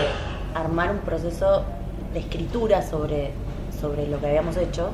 armar 0.53 0.91
un 0.91 0.99
proceso 0.99 1.63
de 2.13 2.19
escritura 2.19 2.81
sobre, 2.83 3.31
sobre 3.83 4.07
lo 4.07 4.19
que 4.21 4.27
habíamos 4.27 4.55
hecho. 4.55 4.89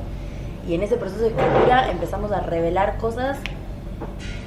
Y 0.68 0.74
en 0.74 0.82
ese 0.82 0.96
proceso 0.96 1.22
de 1.22 1.28
escritura 1.28 1.90
empezamos 1.90 2.32
a 2.32 2.40
revelar 2.40 2.98
cosas 2.98 3.38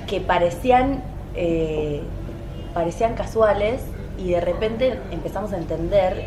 que 0.08 0.20
parecían, 0.20 1.02
eh, 1.36 2.02
parecían 2.74 3.16
casuales 3.16 3.82
y 4.18 4.32
de 4.32 4.42
repente 4.42 5.00
empezamos 5.12 5.54
a 5.54 5.58
entender 5.58 6.26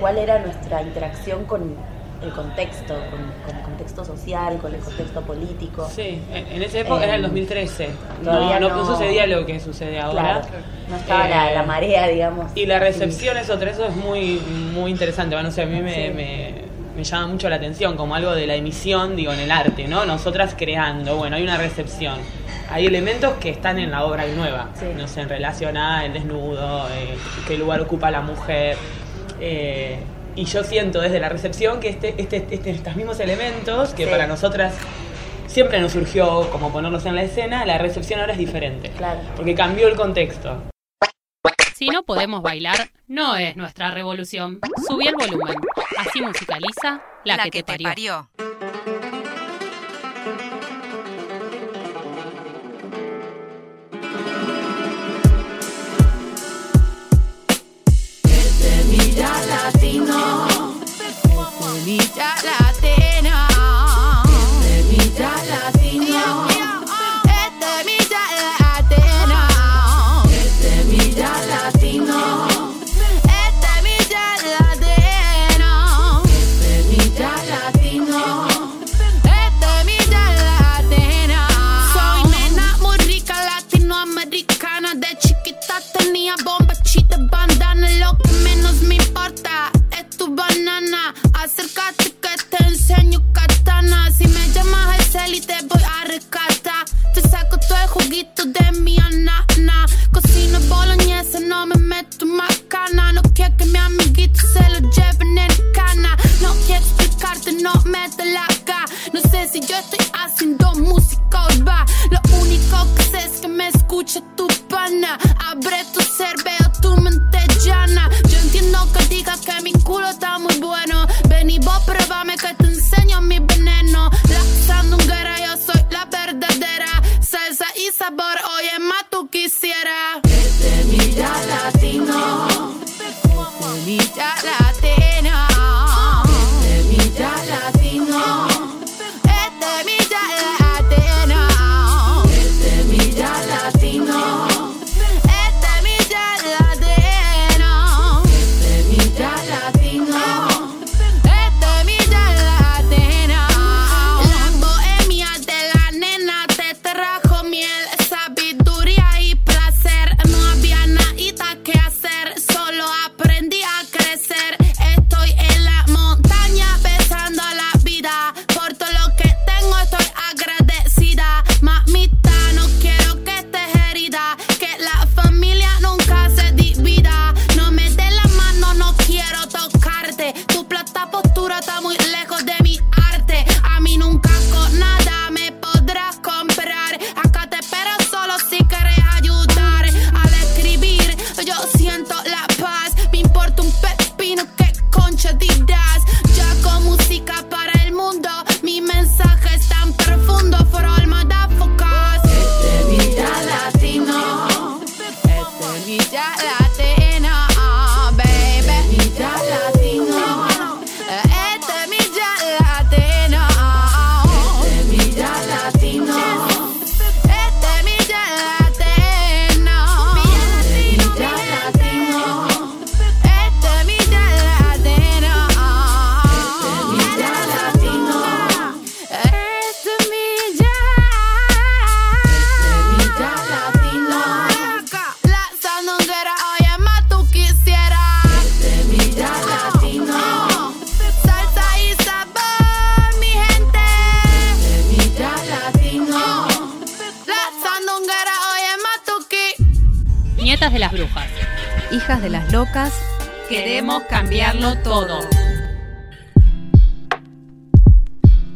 cuál 0.00 0.16
era 0.18 0.38
nuestra 0.40 0.80
interacción 0.82 1.44
con 1.44 1.74
el 2.22 2.32
contexto, 2.32 2.94
con, 3.10 3.20
con 3.46 3.56
el 3.56 3.62
contexto 3.62 4.04
social, 4.04 4.56
con 4.58 4.74
el 4.74 4.80
contexto 4.80 5.20
político. 5.20 5.86
Sí, 5.88 6.20
en, 6.32 6.62
esa 6.62 6.78
época 6.80 7.04
era 7.04 7.14
el 7.14 7.20
Eh, 7.20 7.28
2013. 7.28 7.88
todavía 8.24 8.58
no, 8.58 8.70
no, 8.70 8.76
no- 8.78 8.86
sucedía 8.86 9.26
lo 9.28 9.44
que 9.46 9.60
sucede 9.60 10.00
ahora. 10.00 10.22
Claro, 10.40 10.46
no 10.90 10.96
estaba 10.96 11.28
la, 11.28 11.52
Eh, 11.52 11.54
la 11.54 11.62
marea, 11.62 12.08
digamos. 12.08 12.50
Y 12.56 12.66
la 12.66 12.80
recepción 12.80 13.36
es 13.36 13.50
otra, 13.50 13.70
eso 13.70 13.84
es 13.84 13.94
muy, 13.94 14.40
muy 14.74 14.90
interesante. 14.90 15.36
Bueno, 15.36 15.50
o 15.50 15.52
sea, 15.52 15.62
a 15.64 15.68
mí 15.68 15.80
me, 15.80 15.94
Sí. 16.08 16.12
me, 16.12 16.54
me 16.98 17.04
llama 17.04 17.28
mucho 17.28 17.48
la 17.48 17.56
atención, 17.56 17.96
como 17.96 18.16
algo 18.16 18.32
de 18.34 18.44
la 18.48 18.56
emisión, 18.56 19.14
digo, 19.14 19.32
en 19.32 19.38
el 19.38 19.52
arte, 19.52 19.86
¿no? 19.86 20.04
Nosotras 20.04 20.54
creando, 20.58 21.16
bueno, 21.16 21.36
hay 21.36 21.44
una 21.44 21.56
recepción. 21.56 22.18
Hay 22.70 22.86
elementos 22.86 23.34
que 23.40 23.50
están 23.50 23.78
en 23.78 23.92
la 23.92 24.04
obra 24.04 24.26
nueva, 24.26 24.70
Sí. 24.74 24.86
no 24.96 25.06
sé, 25.06 25.20
en 25.20 25.28
relación 25.28 25.76
a 25.76 26.04
el 26.04 26.12
desnudo, 26.12 26.88
eh, 26.88 27.16
qué 27.46 27.56
lugar 27.56 27.80
ocupa 27.80 28.10
la 28.10 28.20
mujer. 28.20 28.76
eh, 29.40 29.98
y 30.34 30.44
yo 30.46 30.64
siento 30.64 31.00
desde 31.00 31.20
la 31.20 31.28
recepción 31.28 31.78
que 31.78 31.88
este, 31.88 32.14
este, 32.18 32.44
este- 32.50 32.70
estos 32.70 32.96
mismos 32.96 33.20
elementos, 33.20 33.90
que 33.94 34.04
Sí. 34.04 34.10
para 34.10 34.26
nosotras 34.26 34.74
siempre 35.46 35.80
nos 35.80 35.92
surgió 35.92 36.50
como 36.50 36.72
ponerlos 36.72 37.06
en 37.06 37.14
la 37.14 37.22
escena, 37.22 37.64
la 37.64 37.78
recepción 37.78 38.18
ahora 38.18 38.32
es 38.32 38.38
diferente. 38.38 38.90
Claro. 38.96 39.20
Porque 39.36 39.54
cambió 39.54 39.86
el 39.86 39.94
contexto. 39.94 40.60
Si 41.78 41.86
no 41.90 42.02
podemos 42.02 42.42
bailar, 42.42 42.90
no 43.06 43.36
es 43.36 43.54
nuestra 43.56 43.92
revolución. 43.92 44.58
Subí 44.88 45.06
el 45.06 45.14
volumen. 45.14 45.54
Así 45.96 46.20
musicaliza 46.20 47.00
la, 47.24 47.48
que, 47.48 47.62
te 47.62 47.78
parió. 47.78 48.28
Mira 58.90 59.30
latino, 59.46 60.48
semilla 61.24 62.34
latina, 62.42 63.47
bandana, 87.78 88.06
lo 88.06 88.18
que 88.18 88.32
menos 88.44 88.80
me 88.82 88.96
importa 88.96 89.70
es 89.98 90.16
tu 90.16 90.34
banana. 90.34 91.14
Acércate 91.34 92.14
que 92.20 92.56
te 92.56 92.64
enseño 92.64 93.22
katana. 93.32 94.10
Si 94.10 94.26
me 94.26 94.48
llamas 94.52 94.98
a 94.98 95.02
cel 95.02 95.34
y 95.34 95.40
te 95.40 95.56
voy 95.62 95.82
a 95.82 96.04
rescatar. 96.06 96.84
Te 97.14 97.20
saco 97.22 97.58
todo 97.58 97.78
el 97.78 97.88
juguito 97.88 98.44
de 98.44 98.80
mi 98.80 98.98
anana. 98.98 99.86
Cocino 100.12 100.60
boloñesa, 100.68 101.40
no 101.40 101.66
me 101.66 101.76
meto 101.76 102.26
macana. 102.26 103.12
No 103.12 103.22
quiero 103.34 103.56
que 103.56 103.66
mi 103.66 103.78
amiguito 103.78 104.40
se 104.52 104.68
lo 104.70 104.90
lleven 104.90 105.38
en 105.38 105.72
cana. 105.72 106.16
No 106.42 106.54
quiero 106.66 106.84
explicarte, 106.84 107.52
no 107.52 107.72
me 107.84 108.08
te 108.10 108.24
la 108.26 108.46
ca. 108.64 108.84
No 109.12 109.20
sé 109.20 109.48
si 109.52 109.60
yo 109.60 109.76
estoy 109.76 110.04
haciendo 110.20 110.72
música 110.74 111.46
urbana. 111.56 111.86
Lo 112.10 112.20
único 112.40 112.94
que 112.96 113.02
sé 113.04 113.24
es 113.24 113.40
que 113.40 113.48
me 113.48 113.68
escucha 113.68 114.20
tu 114.36 114.46
pana. 114.68 115.18
Abre 115.50 115.84
tu 115.92 116.00
cerebro, 116.00 116.47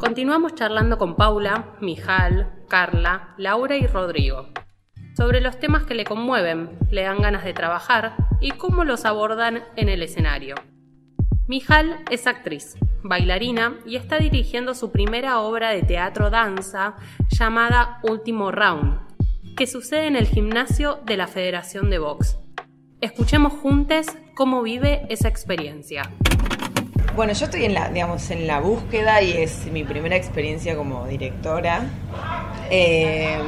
Continuamos 0.03 0.57
charlando 0.57 0.99
con 0.99 1.15
Paula, 1.15 1.77
Mijal, 1.81 2.53
Carla, 2.69 3.35
Laura 3.39 3.77
y 3.77 3.87
Rodrigo 3.87 4.49
sobre 5.17 5.41
los 5.41 5.61
temas 5.61 5.85
que 5.85 5.95
le 5.95 6.03
conmueven, 6.03 6.77
le 6.91 7.03
dan 7.03 7.23
ganas 7.23 7.45
de 7.45 7.53
trabajar 7.53 8.17
y 8.41 8.51
cómo 8.51 8.85
los 8.85 9.05
abordan 9.05 9.63
en 9.77 9.89
el 9.89 10.03
escenario. 10.03 10.57
Mijal 11.47 12.01
es 12.11 12.27
actriz, 12.27 12.77
bailarina 13.05 13.79
y 13.87 13.95
está 13.95 14.19
dirigiendo 14.19 14.75
su 14.75 14.91
primera 14.91 15.39
obra 15.39 15.71
de 15.71 15.83
teatro 15.83 16.31
danza 16.31 16.97
llamada 17.29 18.01
Último 18.03 18.51
Round, 18.51 18.99
que 19.57 19.69
sucede 19.69 20.09
en 20.09 20.17
el 20.17 20.27
gimnasio 20.27 20.99
de 21.07 21.17
la 21.17 21.29
Federación 21.29 21.91
de 21.91 22.01
Box. 22.01 22.41
Escuchemos 23.01 23.53
juntos 23.53 24.07
cómo 24.35 24.63
vive 24.63 25.07
esa 25.11 25.29
experiencia. 25.29 26.11
Bueno, 27.15 27.35
yo 27.35 27.45
estoy 27.45 27.67
en 27.67 27.75
la, 27.75 27.91
digamos, 27.91 28.31
en 28.31 28.47
la 28.47 28.61
búsqueda 28.61 29.21
y 29.21 29.33
es 29.33 29.67
mi 29.67 29.85
primera 29.85 30.17
experiencia 30.17 30.75
como 30.75 31.07
directora. 31.07 31.83
Eh, 32.71 33.39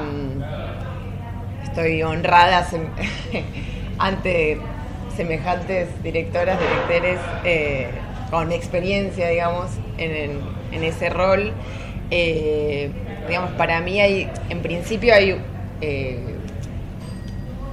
estoy 1.62 2.02
honrada 2.02 2.68
ante 3.98 4.58
semejantes 5.16 5.88
directoras, 6.02 6.58
directores 6.60 7.18
eh, 7.44 7.88
con 8.30 8.52
experiencia, 8.52 9.28
digamos, 9.30 9.70
en, 9.96 10.84
ese 10.84 11.08
rol. 11.08 11.54
Eh, 12.10 12.90
digamos, 13.26 13.52
para 13.52 13.80
mí 13.80 13.98
hay, 13.98 14.30
en 14.50 14.60
principio 14.60 15.14
hay 15.14 15.40
eh, 15.80 16.18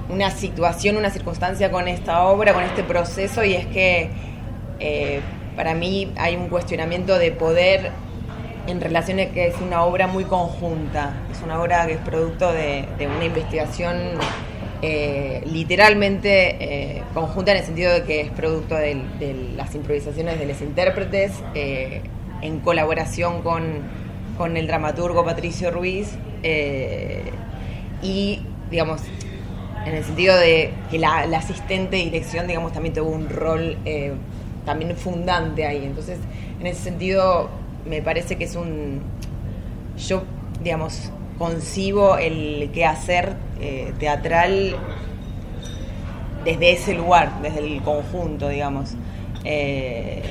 una 0.08 0.30
situación, 0.30 0.96
una 0.96 1.10
circunstancia 1.10 1.70
con 1.70 1.86
esta 1.86 2.22
obra, 2.22 2.54
con 2.54 2.62
este 2.62 2.82
proceso, 2.82 3.44
y 3.44 3.56
es 3.56 3.66
que 3.66 4.08
para 5.56 5.74
mí 5.74 6.12
hay 6.16 6.36
un 6.36 6.48
cuestionamiento 6.48 7.18
de 7.18 7.32
poder 7.32 7.90
en 8.66 8.80
relación 8.80 9.18
a 9.18 9.26
que 9.26 9.48
es 9.48 9.60
una 9.60 9.84
obra 9.84 10.06
muy 10.06 10.24
conjunta, 10.24 11.14
es 11.30 11.42
una 11.42 11.60
obra 11.60 11.86
que 11.86 11.94
es 11.94 11.98
producto 11.98 12.52
de, 12.52 12.86
una 13.16 13.24
investigación 13.24 13.96
eh, 14.82 15.42
literalmente 15.46 16.96
eh, 16.96 17.02
conjunta 17.14 17.52
en 17.52 17.58
el 17.58 17.64
sentido 17.64 17.92
de 17.92 18.02
que 18.04 18.20
es 18.20 18.30
producto 18.30 18.74
de, 18.74 19.02
las 19.56 19.74
improvisaciones 19.74 20.38
de 20.38 20.46
los 20.46 20.60
intérpretes 20.60 21.32
eh, 21.54 22.02
en 22.40 22.60
colaboración 22.60 23.42
con, 23.42 24.02
el 24.56 24.66
dramaturgo 24.66 25.24
Patricio 25.24 25.70
Ruiz 25.70 26.16
y 28.02 28.40
digamos 28.72 29.02
en 29.86 29.94
el 29.94 30.02
sentido 30.02 30.36
de 30.36 30.72
que 30.90 30.98
la, 30.98 31.20
asistente 31.36 31.94
de 31.96 32.02
dirección 32.02 32.48
digamos 32.48 32.72
también 32.72 32.92
tuvo 32.92 33.10
un 33.10 33.28
rol 33.28 33.76
también 34.64 34.96
fundante 34.96 35.66
ahí 35.66 35.84
entonces 35.84 36.18
en 36.60 36.66
ese 36.66 36.82
sentido 36.82 37.48
me 37.84 38.02
parece 38.02 38.36
que 38.36 38.44
es 38.44 38.56
un... 38.56 39.00
Yo, 39.96 40.22
digamos, 40.62 41.10
concibo 41.38 42.16
el 42.16 42.70
quehacer 42.72 43.34
eh, 43.60 43.92
teatral 43.98 44.76
desde 46.44 46.72
ese 46.72 46.94
lugar, 46.94 47.42
desde 47.42 47.60
el 47.60 47.82
conjunto, 47.82 48.48
digamos. 48.48 48.94
Eh, 49.44 50.22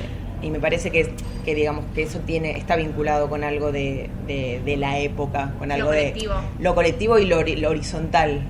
y 0.42 0.50
me 0.50 0.58
parece 0.58 0.90
que, 0.90 1.12
que, 1.44 1.54
digamos 1.54 1.84
que 1.94 2.02
eso 2.02 2.18
tiene 2.20 2.56
está 2.56 2.76
vinculado 2.76 3.28
con 3.28 3.44
algo 3.44 3.70
de, 3.70 4.10
de, 4.26 4.76
la 4.76 4.98
época, 4.98 5.54
con 5.58 5.70
algo 5.70 5.90
de 5.90 6.14
lo 6.58 6.74
colectivo 6.74 7.18
y 7.18 7.26
lo 7.26 7.68
horizontal. 7.68 8.40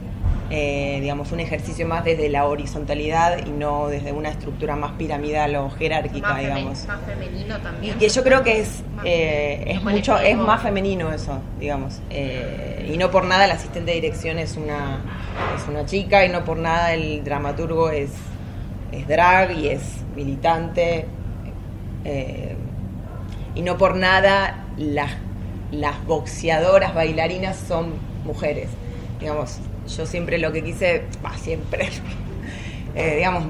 Eh, 0.54 0.98
digamos, 1.00 1.32
un 1.32 1.40
ejercicio 1.40 1.86
más 1.86 2.04
desde 2.04 2.28
la 2.28 2.44
horizontalidad 2.44 3.46
y 3.46 3.50
no 3.50 3.88
desde 3.88 4.12
una 4.12 4.28
estructura 4.28 4.76
más 4.76 4.92
piramidal 4.92 5.56
o 5.56 5.70
jerárquica, 5.70 6.36
digamos. 6.36 6.86
Más 6.86 7.00
femenino 7.06 7.58
también. 7.58 7.96
Y 7.96 7.98
que 7.98 8.10
yo 8.10 8.22
creo 8.22 8.42
que 8.42 8.60
es, 8.60 8.82
eh, 9.02 9.64
es 9.66 9.82
mucho, 9.82 10.18
es 10.18 10.36
más 10.36 10.60
femenino 10.60 11.10
eso, 11.10 11.40
digamos. 11.58 12.02
Eh, 12.10 12.86
y 12.92 12.98
no 12.98 13.10
por 13.10 13.24
nada 13.24 13.46
el 13.46 13.50
asistente 13.50 13.92
de 13.92 14.00
dirección 14.02 14.38
es 14.38 14.58
una, 14.58 15.00
es 15.56 15.66
una 15.66 15.86
chica 15.86 16.22
y 16.26 16.28
no 16.28 16.44
por 16.44 16.58
nada 16.58 16.92
el 16.92 17.24
dramaturgo 17.24 17.88
es, 17.88 18.10
es 18.92 19.08
drag 19.08 19.52
y 19.52 19.68
es 19.68 19.80
militante. 20.14 21.06
y 23.54 23.62
no 23.62 23.78
por 23.78 23.96
nada 23.96 24.66
las, 24.76 25.12
las 25.70 26.04
boxeadoras 26.04 26.94
bailarinas 26.94 27.56
son 27.56 27.94
mujeres. 28.26 28.68
Digamos, 29.18 29.58
yo 29.88 30.06
siempre 30.06 30.38
lo 30.38 30.52
que 30.52 30.62
quise, 30.62 31.02
siempre, 31.40 31.88
eh, 32.94 33.16
digamos, 33.16 33.44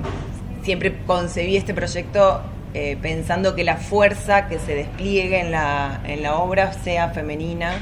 siempre 0.62 0.94
concebí 1.06 1.56
este 1.56 1.74
proyecto 1.74 2.42
eh, 2.74 2.96
pensando 3.00 3.54
que 3.54 3.64
la 3.64 3.76
fuerza 3.76 4.48
que 4.48 4.58
se 4.58 4.74
despliegue 4.74 5.40
en 5.40 5.50
la, 5.50 6.00
en 6.06 6.22
la 6.22 6.36
obra 6.36 6.72
sea 6.72 7.10
femenina, 7.10 7.74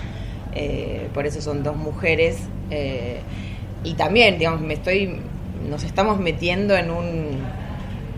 eh, 0.55 1.09
por 1.15 1.27
eso 1.27 1.41
son 1.41 1.63
dos 1.63 1.77
mujeres. 1.77 2.39
y 3.83 3.95
también, 3.95 4.39
digamos, 4.39 4.61
me 4.61 4.75
estoy, 4.75 5.21
nos 5.69 5.85
estamos 5.85 6.19
metiendo 6.19 6.77
en 6.77 6.91
un, 6.91 7.45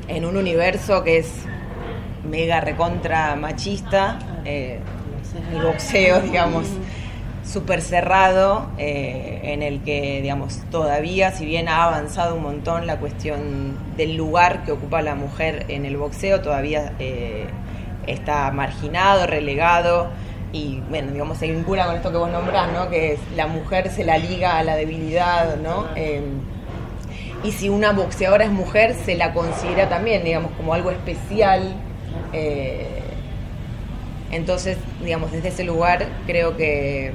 en 0.08 0.24
un 0.24 0.36
universo 0.36 1.04
que 1.04 1.18
es 1.18 1.28
mega 2.28 2.60
recontra 2.60 3.36
machista, 3.36 4.18
el 4.44 5.62
boxeo, 5.62 6.20
digamos 6.20 6.66
súper 7.44 7.80
cerrado 7.82 8.68
eh, 8.78 9.40
en 9.44 9.62
el 9.62 9.82
que, 9.82 10.20
digamos, 10.22 10.60
todavía, 10.70 11.32
si 11.32 11.44
bien 11.44 11.68
ha 11.68 11.84
avanzado 11.84 12.36
un 12.36 12.42
montón 12.42 12.86
la 12.86 12.98
cuestión 12.98 13.76
del 13.96 14.16
lugar 14.16 14.64
que 14.64 14.72
ocupa 14.72 15.02
la 15.02 15.14
mujer 15.14 15.66
en 15.68 15.84
el 15.84 15.96
boxeo, 15.96 16.40
todavía 16.40 16.92
eh, 16.98 17.46
está 18.06 18.50
marginado, 18.52 19.26
relegado 19.26 20.08
y, 20.52 20.80
bueno, 20.88 21.12
digamos, 21.12 21.38
se 21.38 21.50
vincula 21.50 21.86
con 21.86 21.96
esto 21.96 22.10
que 22.12 22.18
vos 22.18 22.30
nombrás, 22.30 22.72
¿no? 22.72 22.90
Que 22.90 23.14
es 23.14 23.20
la 23.36 23.46
mujer 23.46 23.90
se 23.90 24.04
la 24.04 24.18
liga 24.18 24.58
a 24.58 24.62
la 24.62 24.76
debilidad, 24.76 25.56
¿no? 25.56 25.86
Em, 25.96 26.40
y 27.42 27.52
si 27.52 27.68
una 27.68 27.92
boxeadora 27.92 28.44
es 28.44 28.52
mujer, 28.52 28.94
se 28.94 29.16
la 29.16 29.32
considera 29.32 29.88
también, 29.88 30.22
digamos, 30.24 30.52
como 30.52 30.74
algo 30.74 30.90
especial. 30.90 31.74
Eh, 32.32 32.86
entonces, 34.30 34.78
digamos, 35.02 35.32
desde 35.32 35.48
ese 35.48 35.64
lugar 35.64 36.06
creo 36.26 36.56
que 36.56 37.12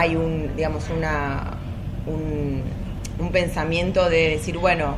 hay 0.00 0.16
un, 0.16 0.56
digamos, 0.56 0.88
una, 0.88 1.58
un, 2.06 2.64
pensamiento 3.32 4.08
de 4.08 4.30
decir, 4.30 4.56
bueno, 4.56 4.96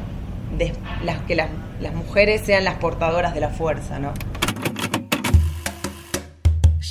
las, 1.04 1.18
que 1.22 1.34
las, 1.34 1.50
las 1.80 1.92
mujeres 1.92 2.42
sean 2.42 2.62
las 2.62 2.76
portadoras 2.76 3.34
de 3.34 3.40
la 3.40 3.48
fuerza, 3.48 3.98
¿no? 3.98 4.14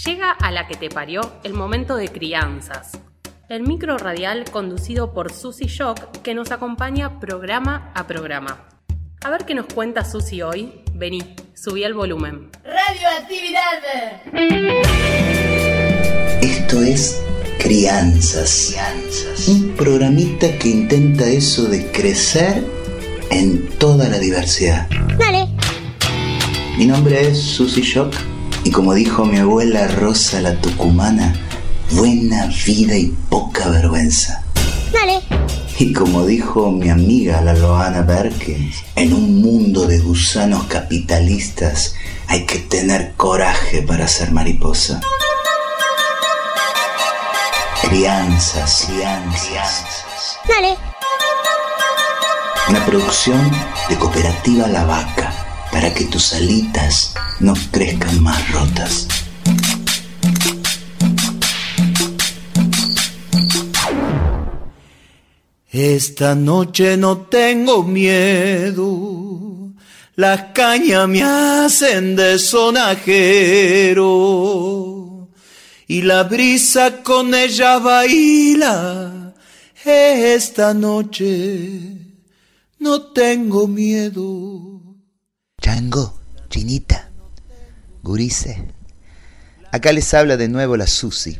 Llega 0.05 0.31
a 0.31 0.51
la 0.51 0.67
que 0.67 0.75
te 0.75 0.89
parió 0.89 1.21
el 1.43 1.53
momento 1.53 1.95
de 1.95 2.09
crianzas. 2.09 2.99
El 3.47 3.63
micro 3.63 3.97
radial 3.97 4.43
conducido 4.51 5.13
por 5.13 5.31
Susy 5.31 5.67
Shock 5.67 6.21
que 6.21 6.33
nos 6.33 6.51
acompaña 6.51 7.17
programa 7.21 7.91
a 7.95 8.07
programa. 8.07 8.67
A 9.23 9.29
ver 9.29 9.45
qué 9.45 9.55
nos 9.55 9.67
cuenta 9.67 10.03
Susy 10.03 10.41
hoy. 10.41 10.83
Vení, 10.93 11.33
subí 11.53 11.85
el 11.85 11.93
volumen. 11.93 12.49
Radioactividad. 12.65 13.81
Esto 16.41 16.81
es 16.81 17.23
Crianzas. 17.61 18.73
Un 19.47 19.75
programita 19.77 20.57
que 20.57 20.67
intenta 20.67 21.27
eso 21.27 21.65
de 21.65 21.91
crecer 21.91 22.65
en 23.29 23.67
toda 23.77 24.09
la 24.09 24.17
diversidad. 24.17 24.89
Dale. 25.19 25.47
Mi 26.79 26.87
nombre 26.87 27.29
es 27.29 27.37
Susy 27.39 27.81
Shock 27.81 28.15
y 28.63 28.71
como 28.71 28.95
dijo 28.95 29.25
mi 29.25 29.37
abuela 29.37 29.87
Rosa 29.89 30.41
la 30.41 30.59
Tucumana, 30.59 31.35
buena 31.91 32.51
vida 32.65 32.97
y 32.97 33.13
poca 33.29 33.69
vergüenza. 33.69 34.43
Dale. 34.91 35.19
Y 35.77 35.93
como 35.93 36.25
dijo 36.25 36.71
mi 36.71 36.89
amiga 36.89 37.41
la 37.41 37.53
Loana 37.53 38.01
Berkins, 38.01 38.77
en 38.95 39.13
un 39.13 39.39
mundo 39.39 39.85
de 39.85 39.99
gusanos 39.99 40.63
capitalistas 40.63 41.93
hay 42.25 42.47
que 42.47 42.57
tener 42.57 43.13
coraje 43.17 43.83
para 43.83 44.07
ser 44.07 44.31
mariposa. 44.31 44.99
Crianzas, 47.91 48.87
crianzas. 48.87 50.37
Dale. 50.47 50.77
Una 52.69 52.85
producción 52.85 53.51
de 53.89 53.97
Cooperativa 53.97 54.65
La 54.69 54.85
Vaca 54.85 55.33
para 55.73 55.93
que 55.93 56.05
tus 56.05 56.31
alitas 56.31 57.13
no 57.41 57.53
crezcan 57.69 58.23
más 58.23 58.49
rotas. 58.53 59.09
Esta 65.69 66.33
noche 66.33 66.95
no 66.95 67.17
tengo 67.17 67.83
miedo, 67.83 69.73
las 70.15 70.43
cañas 70.53 71.09
me 71.09 71.23
hacen 71.23 72.15
de 72.15 72.39
sonajero 72.39 74.21
y 75.91 76.03
la 76.03 76.23
brisa 76.23 77.03
con 77.03 77.35
ella 77.35 77.77
baila 77.77 79.33
Esta 79.83 80.73
noche 80.73 81.97
no 82.79 83.11
tengo 83.11 83.67
miedo. 83.67 84.81
Chango, 85.61 86.17
chinita, 86.49 87.11
gurice. 88.01 88.63
Acá 89.73 89.91
les 89.91 90.13
habla 90.13 90.37
de 90.37 90.47
nuevo 90.47 90.77
la 90.77 90.87
Susi. 90.87 91.37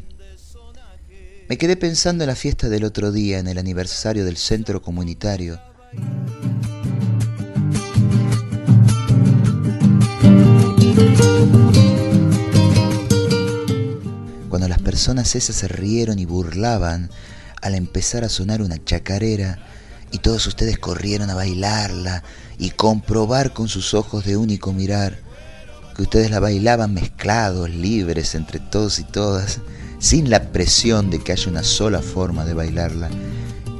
Me 1.47 1.57
quedé 1.57 1.77
pensando 1.77 2.25
en 2.25 2.27
la 2.27 2.35
fiesta 2.35 2.67
del 2.67 2.83
otro 2.83 3.13
día, 3.13 3.39
en 3.39 3.47
el 3.47 3.57
aniversario 3.57 4.25
del 4.25 4.35
centro 4.35 4.81
comunitario. 4.81 5.61
Cuando 14.51 14.67
las 14.67 14.81
personas 14.81 15.33
esas 15.37 15.55
se 15.55 15.69
rieron 15.69 16.19
y 16.19 16.25
burlaban 16.25 17.09
al 17.61 17.73
empezar 17.73 18.25
a 18.25 18.29
sonar 18.29 18.61
una 18.61 18.83
chacarera 18.83 19.59
y 20.11 20.17
todos 20.17 20.45
ustedes 20.45 20.77
corrieron 20.77 21.29
a 21.29 21.35
bailarla 21.35 22.21
y 22.59 22.71
comprobar 22.71 23.53
con 23.53 23.69
sus 23.69 23.93
ojos 23.93 24.25
de 24.25 24.35
único 24.35 24.73
mirar 24.73 25.19
que 25.95 26.01
ustedes 26.01 26.31
la 26.31 26.41
bailaban 26.41 26.93
mezclados, 26.93 27.69
libres 27.69 28.35
entre 28.35 28.59
todos 28.59 28.99
y 28.99 29.05
todas, 29.05 29.61
sin 29.99 30.29
la 30.29 30.51
presión 30.51 31.09
de 31.09 31.19
que 31.19 31.31
haya 31.31 31.49
una 31.49 31.63
sola 31.63 32.01
forma 32.01 32.43
de 32.43 32.53
bailarla. 32.53 33.09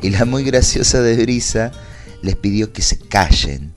Y 0.01 0.12
la 0.12 0.23
muy 0.23 0.45
graciosa 0.45 1.01
de 1.01 1.17
Brisa 1.17 1.73
les 2.21 2.38
pidió 2.38 2.71
que 2.71 2.81
se 2.81 2.97
callen, 2.97 3.73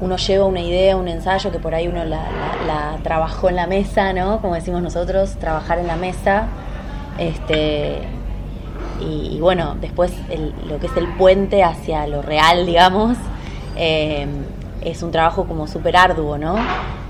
uno 0.00 0.16
lleva 0.16 0.46
una 0.46 0.60
idea, 0.60 0.96
un 0.96 1.08
ensayo 1.08 1.52
que 1.52 1.58
por 1.58 1.74
ahí 1.74 1.88
uno 1.88 2.04
la, 2.04 2.98
trabajó 3.02 3.50
en 3.50 3.56
la 3.56 3.66
mesa, 3.66 4.12
¿no? 4.14 4.40
Como 4.40 4.54
decimos 4.54 4.82
nosotros, 4.82 5.36
trabajar 5.36 5.78
en 5.78 5.86
la 5.86 5.96
mesa. 5.96 6.46
Este, 7.18 8.00
y, 9.00 9.38
bueno, 9.40 9.76
después 9.80 10.12
lo 10.66 10.78
que 10.78 10.86
es 10.86 10.96
el 10.96 11.08
puente 11.16 11.62
hacia 11.62 12.06
lo 12.06 12.22
real, 12.22 12.64
digamos, 12.64 13.18
eh, 13.76 14.26
es 14.80 15.02
un 15.02 15.10
trabajo 15.10 15.44
como 15.44 15.66
súper 15.66 15.96
arduo, 15.96 16.38
¿no? 16.38 16.56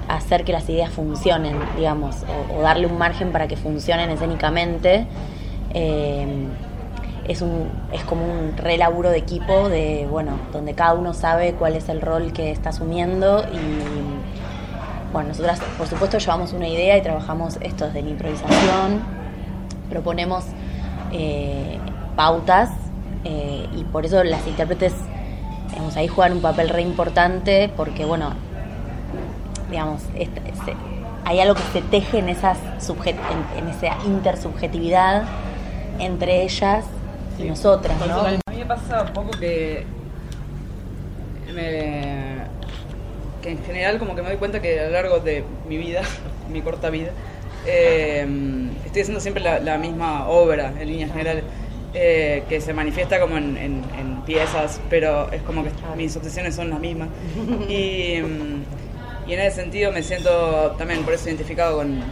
Hacer 0.09 0.45
que 0.45 0.53
las 0.53 0.69
ideas 0.69 0.91
funcionen, 0.91 1.57
digamos, 1.77 2.17
o, 2.55 2.61
darle 2.63 2.87
un 2.87 2.99
margen 2.99 3.33
para 3.33 3.49
que 3.49 3.57
funcionen 3.57 4.11
escénicamente. 4.11 5.07
Eh, 5.75 6.49
es, 7.27 7.41
un, 7.41 7.69
es 7.93 8.03
como 8.05 8.25
un 8.25 8.57
relaburo 8.57 9.11
de 9.11 9.19
equipo, 9.19 9.69
de, 9.69 10.07
bueno, 10.11 10.33
donde 10.53 10.75
cada 10.75 10.95
uno 10.95 11.15
sabe 11.15 11.53
cuál 11.55 11.77
es 11.77 11.89
el 11.89 12.01
rol 12.01 12.33
que 12.33 12.51
está 12.51 12.71
asumiendo 12.71 13.45
y 13.53 15.13
bueno, 15.13 15.29
nosotras 15.29 15.61
por 15.77 15.87
supuesto 15.87 16.19
llevamos 16.19 16.53
una 16.53 16.69
idea 16.69 16.97
y 16.97 17.03
trabajamos 17.03 17.59
esto 17.61 17.87
desde 17.87 18.03
la 18.03 18.11
improvisación, 18.11 19.03
proponemos 19.91 20.45
eh, 21.13 21.79
pautas 22.17 22.71
eh, 23.25 23.69
y 23.77 23.85
por 23.85 24.07
eso 24.07 24.25
las 24.25 24.47
intérpretes, 24.47 24.95
digamos, 25.71 25.97
ahí 25.97 26.09
juegan 26.09 26.33
un 26.33 26.43
papel 26.43 26.71
re 26.71 26.83
importante 26.83 27.71
porque, 27.77 28.05
bueno, 28.05 28.31
digamos, 29.73 30.03
esta- 30.17 30.41
se- 30.65 30.77
hay 31.25 31.41
algo 31.41 31.55
que 31.57 31.63
se 31.73 31.83
teje 31.83 32.19
en, 32.19 32.29
esas 32.29 32.59
subjet- 32.81 33.17
en, 33.57 33.65
en 33.65 33.69
esa 33.71 33.97
intersubjetividad 34.07 35.25
entre 35.99 36.43
ellas 36.43 36.85
y 37.39 37.45
nosotras, 37.45 37.97
¿no? 38.07 38.21
A 38.21 38.31
mí 38.31 38.59
me 38.59 38.67
pasa 38.67 39.03
un 39.03 39.13
poco 39.13 39.31
que 39.33 39.85
me- 41.55 42.43
que 43.43 43.51
en 43.51 43.65
general 43.65 43.99
como 43.99 44.15
que 44.15 44.23
me 44.23 44.29
doy 44.29 44.37
cuenta 44.39 44.63
que 44.63 44.79
a 44.81 44.85
lo 44.85 44.91
largo 44.91 45.19
de 45.21 45.45
mi 45.69 45.77
vida, 45.77 46.03
mi 46.53 46.63
corta 46.63 46.91
vida, 46.91 47.11
eh, 47.67 48.27
estoy 48.85 49.03
haciendo 49.03 49.21
siempre 49.21 49.43
la, 49.43 49.59
la 49.61 49.79
misma 49.79 50.29
obra 50.29 50.73
en 50.81 50.89
líneas 50.89 51.11
generales, 51.11 51.45
eh, 51.95 52.45
que 52.49 52.61
se 52.61 52.73
manifiesta 52.73 53.21
como 53.21 53.37
en, 53.37 53.57
en- 53.57 53.83
en 53.99 54.23
piezas, 54.23 54.81
pero 54.89 55.31
es 55.33 55.43
como 55.43 55.63
que 55.65 55.71
mis 55.97 56.17
obsesiones 56.17 56.55
son 56.55 56.71
las 56.71 56.81
mismas. 56.81 57.09
Y, 57.69 58.21
mm, 58.23 58.52
y 59.27 59.35
en 59.35 59.41
ese 59.41 59.57
sentido 59.63 59.93
me 59.93 60.03
siento 60.03 60.75
también 60.79 61.03
por 61.05 61.15
eso 61.15 61.29
identificado 61.29 61.77
con, 61.79 62.03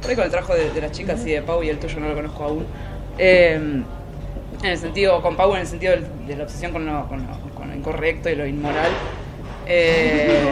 por 0.00 0.10
ahí 0.10 0.16
con 0.16 0.24
el 0.24 0.30
trabajo 0.30 0.54
de, 0.54 0.70
de 0.70 0.80
las 0.80 0.92
chicas 0.92 1.24
y 1.26 1.32
de 1.32 1.42
Pau 1.42 1.62
y 1.62 1.68
el 1.68 1.78
tuyo 1.78 1.98
no 2.00 2.08
lo 2.08 2.14
conozco 2.14 2.44
aún. 2.44 2.66
Eh, 3.18 3.54
en 3.54 3.84
el 4.70 4.78
sentido, 4.78 5.20
con 5.22 5.36
Pau 5.36 5.54
en 5.54 5.60
el 5.60 5.66
sentido 5.66 5.92
del- 5.92 6.26
de 6.26 6.36
la 6.36 6.44
obsesión 6.44 6.72
con 6.72 6.84
lo, 6.86 7.06
con 7.08 7.26
lo- 7.26 7.54
con 7.54 7.68
lo 7.68 7.74
incorrecto 7.76 8.28
y 8.28 8.34
lo 8.34 8.46
inmoral. 8.46 8.90
Eh, 9.66 10.42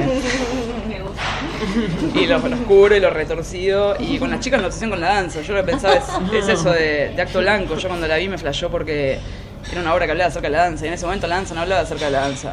y 2.14 2.26
lo, 2.26 2.38
lo 2.38 2.54
oscuro 2.56 2.94
y 2.96 3.00
lo 3.00 3.10
retorcido. 3.10 3.96
Y 3.98 4.18
con 4.18 4.30
las 4.30 4.40
chicas 4.40 4.60
la 4.60 4.66
obsesión 4.68 4.90
con 4.90 5.00
la 5.00 5.08
danza. 5.08 5.40
Yo 5.42 5.54
lo 5.54 5.64
que 5.64 5.72
pensaba 5.72 5.94
es, 5.94 6.04
es 6.34 6.48
eso 6.48 6.70
de, 6.70 7.10
de 7.14 7.22
acto 7.22 7.40
blanco. 7.40 7.76
Yo 7.76 7.88
cuando 7.88 8.06
la 8.06 8.16
vi 8.16 8.28
me 8.28 8.38
flashó 8.38 8.70
porque 8.70 9.18
era 9.72 9.80
una 9.80 9.94
obra 9.94 10.04
que 10.06 10.12
hablaba 10.12 10.28
acerca 10.28 10.48
de 10.48 10.52
la 10.56 10.62
danza. 10.64 10.84
Y 10.84 10.88
en 10.88 10.94
ese 10.94 11.04
momento 11.06 11.26
la 11.26 11.36
danza 11.36 11.54
no 11.54 11.62
hablaba 11.62 11.80
acerca 11.82 12.06
de 12.06 12.10
la 12.12 12.20
danza. 12.20 12.52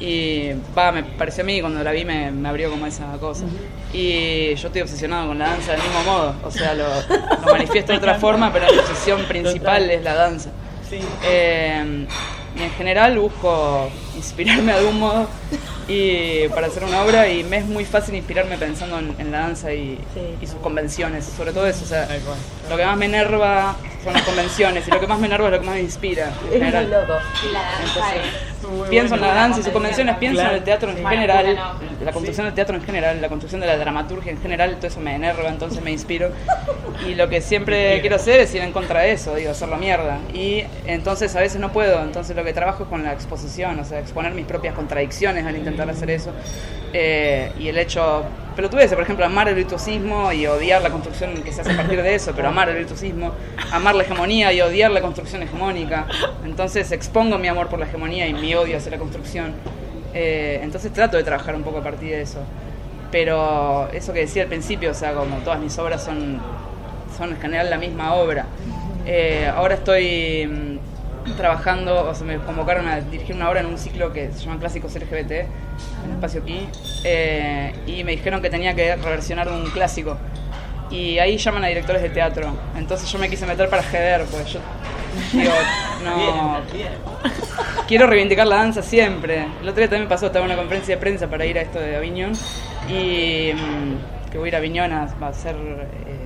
Y 0.00 0.50
va, 0.76 0.92
me 0.92 1.02
pareció 1.02 1.42
a 1.42 1.46
mí 1.46 1.60
cuando 1.60 1.82
la 1.82 1.92
vi 1.92 2.04
me, 2.04 2.30
me 2.30 2.48
abrió 2.48 2.70
como 2.70 2.86
esa 2.86 3.12
cosa. 3.18 3.44
Y 3.92 4.54
yo 4.54 4.68
estoy 4.68 4.82
obsesionado 4.82 5.28
con 5.28 5.38
la 5.38 5.48
danza 5.48 5.72
del 5.72 5.82
mismo 5.82 6.02
modo. 6.04 6.34
O 6.44 6.50
sea, 6.50 6.74
lo, 6.74 6.86
lo 7.44 7.52
manifiesto 7.52 7.92
de 7.92 7.98
otra 7.98 8.14
forma, 8.18 8.52
pero 8.52 8.66
mi 8.70 8.78
obsesión 8.78 9.22
principal 9.24 9.90
es 9.90 10.02
la 10.02 10.14
danza. 10.14 10.50
Eh, 11.24 12.06
y 12.58 12.62
en 12.62 12.70
general 12.72 13.18
busco 13.18 13.90
inspirarme 14.16 14.72
de 14.72 14.78
algún 14.78 14.98
modo 14.98 15.28
y 15.88 16.48
para 16.48 16.66
hacer 16.66 16.84
una 16.84 17.02
obra 17.02 17.28
y 17.28 17.44
me 17.44 17.58
es 17.58 17.66
muy 17.66 17.84
fácil 17.84 18.14
inspirarme 18.14 18.58
pensando 18.58 18.98
en, 18.98 19.30
la 19.30 19.40
danza 19.40 19.72
y, 19.72 19.98
y, 20.40 20.46
sus 20.46 20.56
convenciones, 20.56 21.24
sobre 21.24 21.52
todo 21.52 21.66
eso, 21.66 21.84
o 21.84 21.88
sea, 21.88 22.08
lo 22.68 22.76
que 22.76 22.84
más 22.84 22.96
me 22.96 23.06
enerva 23.06 23.76
son 24.06 24.14
las 24.14 24.22
convenciones 24.22 24.86
y 24.86 24.90
lo 24.90 25.00
que 25.00 25.06
más 25.06 25.18
me 25.18 25.26
enerva 25.26 25.46
es 25.46 25.52
lo 25.52 25.60
que 25.60 25.66
más 25.66 25.74
me 25.74 25.80
inspira. 25.80 26.30
Es 26.52 26.60
muy 26.60 26.70
loco. 26.70 27.14
pienso 28.88 29.14
en 29.16 29.20
la 29.20 29.34
danza 29.34 29.60
y 29.60 29.62
sus 29.64 29.72
convenciones, 29.72 30.16
pienso 30.16 30.42
en 30.42 30.48
el 30.48 30.62
teatro 30.64 30.90
en 30.90 31.06
general, 31.06 31.58
la 32.04 32.12
construcción 32.12 32.46
del 32.46 32.54
teatro 32.54 32.76
en 32.76 32.82
general, 32.82 33.20
la 33.20 33.28
construcción 33.28 33.60
de 33.60 33.66
la 33.66 33.76
dramaturgia 33.76 34.32
en 34.32 34.40
general, 34.40 34.76
todo 34.76 34.86
eso 34.86 35.00
me 35.00 35.14
enerva, 35.14 35.48
entonces 35.48 35.82
me 35.82 35.90
inspiro. 35.90 36.30
Y 37.06 37.14
lo 37.14 37.28
que 37.28 37.40
siempre 37.40 38.00
quiero 38.00 38.16
hacer 38.16 38.40
es 38.40 38.54
ir 38.54 38.62
en 38.62 38.72
contra 38.72 39.00
de 39.00 39.12
eso, 39.12 39.34
digo, 39.34 39.50
hacerlo 39.50 39.76
mierda. 39.76 40.18
Y 40.32 40.62
entonces 40.86 41.34
a 41.34 41.40
veces 41.40 41.60
no 41.60 41.72
puedo, 41.72 42.00
entonces 42.02 42.36
lo 42.36 42.44
que 42.44 42.52
trabajo 42.52 42.84
es 42.84 42.88
con 42.88 43.02
la 43.02 43.12
exposición, 43.12 43.78
o 43.80 43.84
sea, 43.84 43.98
exponer 43.98 44.32
mis 44.34 44.46
propias 44.46 44.74
contradicciones 44.74 45.44
al 45.44 45.56
intentar 45.56 45.75
hacer 45.82 46.10
eso. 46.10 46.30
Eh, 46.92 47.52
y 47.58 47.68
el 47.68 47.78
hecho, 47.78 48.24
pero 48.54 48.70
tú 48.70 48.76
ves, 48.76 48.92
por 48.92 49.02
ejemplo, 49.02 49.24
amar 49.24 49.48
el 49.48 49.54
virtuosismo 49.54 50.32
y 50.32 50.46
odiar 50.46 50.82
la 50.82 50.90
construcción 50.90 51.42
que 51.42 51.52
se 51.52 51.60
hace 51.60 51.72
a 51.72 51.76
partir 51.76 52.02
de 52.02 52.14
eso, 52.14 52.32
pero 52.34 52.48
amar 52.48 52.68
el 52.68 52.76
virtuosismo, 52.76 53.32
amar 53.70 53.94
la 53.94 54.04
hegemonía 54.04 54.52
y 54.52 54.60
odiar 54.60 54.90
la 54.90 55.00
construcción 55.00 55.42
hegemónica. 55.42 56.06
Entonces 56.44 56.92
expongo 56.92 57.38
mi 57.38 57.48
amor 57.48 57.68
por 57.68 57.78
la 57.78 57.86
hegemonía 57.86 58.26
y 58.26 58.32
mi 58.32 58.54
odio 58.54 58.76
hacia 58.76 58.90
la 58.90 58.98
construcción. 58.98 59.52
Eh, 60.14 60.60
entonces 60.62 60.92
trato 60.92 61.16
de 61.18 61.24
trabajar 61.24 61.54
un 61.54 61.62
poco 61.62 61.78
a 61.78 61.82
partir 61.82 62.10
de 62.10 62.22
eso. 62.22 62.38
Pero 63.10 63.88
eso 63.92 64.12
que 64.12 64.20
decía 64.20 64.42
al 64.42 64.48
principio, 64.48 64.90
o 64.90 64.94
sea, 64.94 65.12
como 65.12 65.36
todas 65.38 65.60
mis 65.60 65.76
obras 65.78 66.02
son, 66.02 66.40
son 67.16 67.30
en 67.30 67.40
general 67.40 67.70
la 67.70 67.78
misma 67.78 68.14
obra. 68.14 68.46
Eh, 69.04 69.50
ahora 69.54 69.74
estoy 69.74 70.46
mm, 70.46 70.75
trabajando, 71.36 72.08
o 72.08 72.14
sea, 72.14 72.26
me 72.26 72.38
convocaron 72.38 72.86
a 72.88 73.00
dirigir 73.00 73.34
una 73.34 73.50
obra 73.50 73.60
en 73.60 73.66
un 73.66 73.78
ciclo 73.78 74.12
que 74.12 74.32
se 74.32 74.44
llama 74.44 74.58
Clásicos 74.58 74.94
LGBT, 74.94 75.30
en 75.30 76.12
Espacio 76.12 76.42
Aquí, 76.42 76.68
eh, 77.04 77.74
y 77.86 78.04
me 78.04 78.12
dijeron 78.12 78.40
que 78.40 78.50
tenía 78.50 78.74
que 78.74 78.96
reversionar 78.96 79.48
un 79.48 79.70
clásico. 79.70 80.16
Y 80.90 81.18
ahí 81.18 81.36
llaman 81.36 81.64
a 81.64 81.66
directores 81.66 82.00
de 82.00 82.10
teatro. 82.10 82.56
Entonces 82.76 83.10
yo 83.10 83.18
me 83.18 83.28
quise 83.28 83.44
meter 83.44 83.68
para 83.68 83.82
jeder, 83.82 84.24
pues 84.30 84.52
yo 84.52 84.60
digo, 85.32 85.52
no. 86.04 86.60
Quiero 87.88 88.06
reivindicar 88.06 88.46
la 88.46 88.56
danza 88.56 88.82
siempre. 88.82 89.46
El 89.60 89.68
otro 89.68 89.80
día 89.80 89.88
también 89.88 90.08
pasó, 90.08 90.26
estaba 90.26 90.44
en 90.44 90.52
una 90.52 90.60
conferencia 90.60 90.94
de 90.94 91.00
prensa 91.00 91.28
para 91.28 91.44
ir 91.46 91.58
a 91.58 91.62
esto 91.62 91.80
de 91.80 91.96
Aviñón. 91.96 92.32
Y 92.88 93.52
mm, 93.52 94.30
que 94.30 94.38
voy 94.38 94.46
a 94.46 94.48
ir 94.48 94.54
a 94.54 94.58
Aviñón 94.58 94.92
a, 94.92 95.02
a 95.02 95.28
hacer. 95.28 95.56
Eh, 95.56 96.25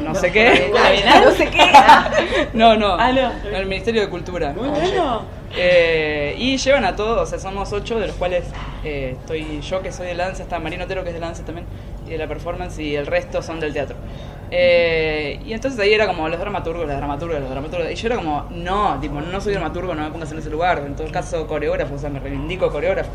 no 0.00 0.14
sé 0.14 0.32
qué. 0.32 0.72
No 1.24 1.30
sé 1.32 1.46
qué. 1.46 1.60
No, 2.52 2.76
no. 2.76 2.94
Ah, 2.94 3.12
no. 3.12 3.32
El 3.56 3.66
Ministerio 3.66 4.02
de 4.02 4.08
Cultura. 4.08 4.52
Muy 4.52 4.68
bueno. 4.68 5.22
Eh, 5.56 6.36
y 6.38 6.56
llevan 6.56 6.84
a 6.84 6.94
todos, 6.94 7.20
o 7.20 7.26
sea, 7.26 7.38
somos 7.38 7.72
ocho, 7.72 7.98
de 7.98 8.06
los 8.06 8.16
cuales 8.16 8.44
eh, 8.84 9.16
estoy 9.18 9.60
yo 9.60 9.82
que 9.82 9.90
soy 9.90 10.06
de 10.06 10.14
danza, 10.14 10.44
está 10.44 10.60
Marino 10.60 10.84
Otero 10.84 11.02
que 11.02 11.08
es 11.08 11.14
de 11.14 11.20
danza 11.20 11.44
también, 11.44 11.66
y 12.06 12.10
de 12.10 12.18
la 12.18 12.28
performance, 12.28 12.78
y 12.78 12.94
el 12.94 13.06
resto 13.06 13.42
son 13.42 13.58
del 13.58 13.72
teatro. 13.72 13.96
Eh, 14.52 15.40
y 15.44 15.52
entonces 15.52 15.78
ahí 15.80 15.92
era 15.92 16.06
como 16.06 16.28
los 16.28 16.38
dramaturgos, 16.38 16.86
las 16.86 16.96
dramaturgas, 16.96 17.40
los 17.40 17.50
dramaturgos. 17.50 17.90
Y 17.90 17.94
yo 17.94 18.06
era 18.06 18.16
como, 18.16 18.46
no, 18.50 18.98
tipo, 19.00 19.20
no 19.20 19.40
soy 19.40 19.52
dramaturgo, 19.52 19.94
no 19.94 20.04
me 20.04 20.10
pongas 20.10 20.30
en 20.32 20.38
ese 20.38 20.50
lugar. 20.50 20.82
En 20.84 20.96
todo 20.96 21.10
caso, 21.10 21.46
coreógrafo, 21.46 21.94
o 21.94 21.98
sea, 21.98 22.10
me 22.10 22.20
reivindico 22.20 22.70
coreógrafo. 22.70 23.10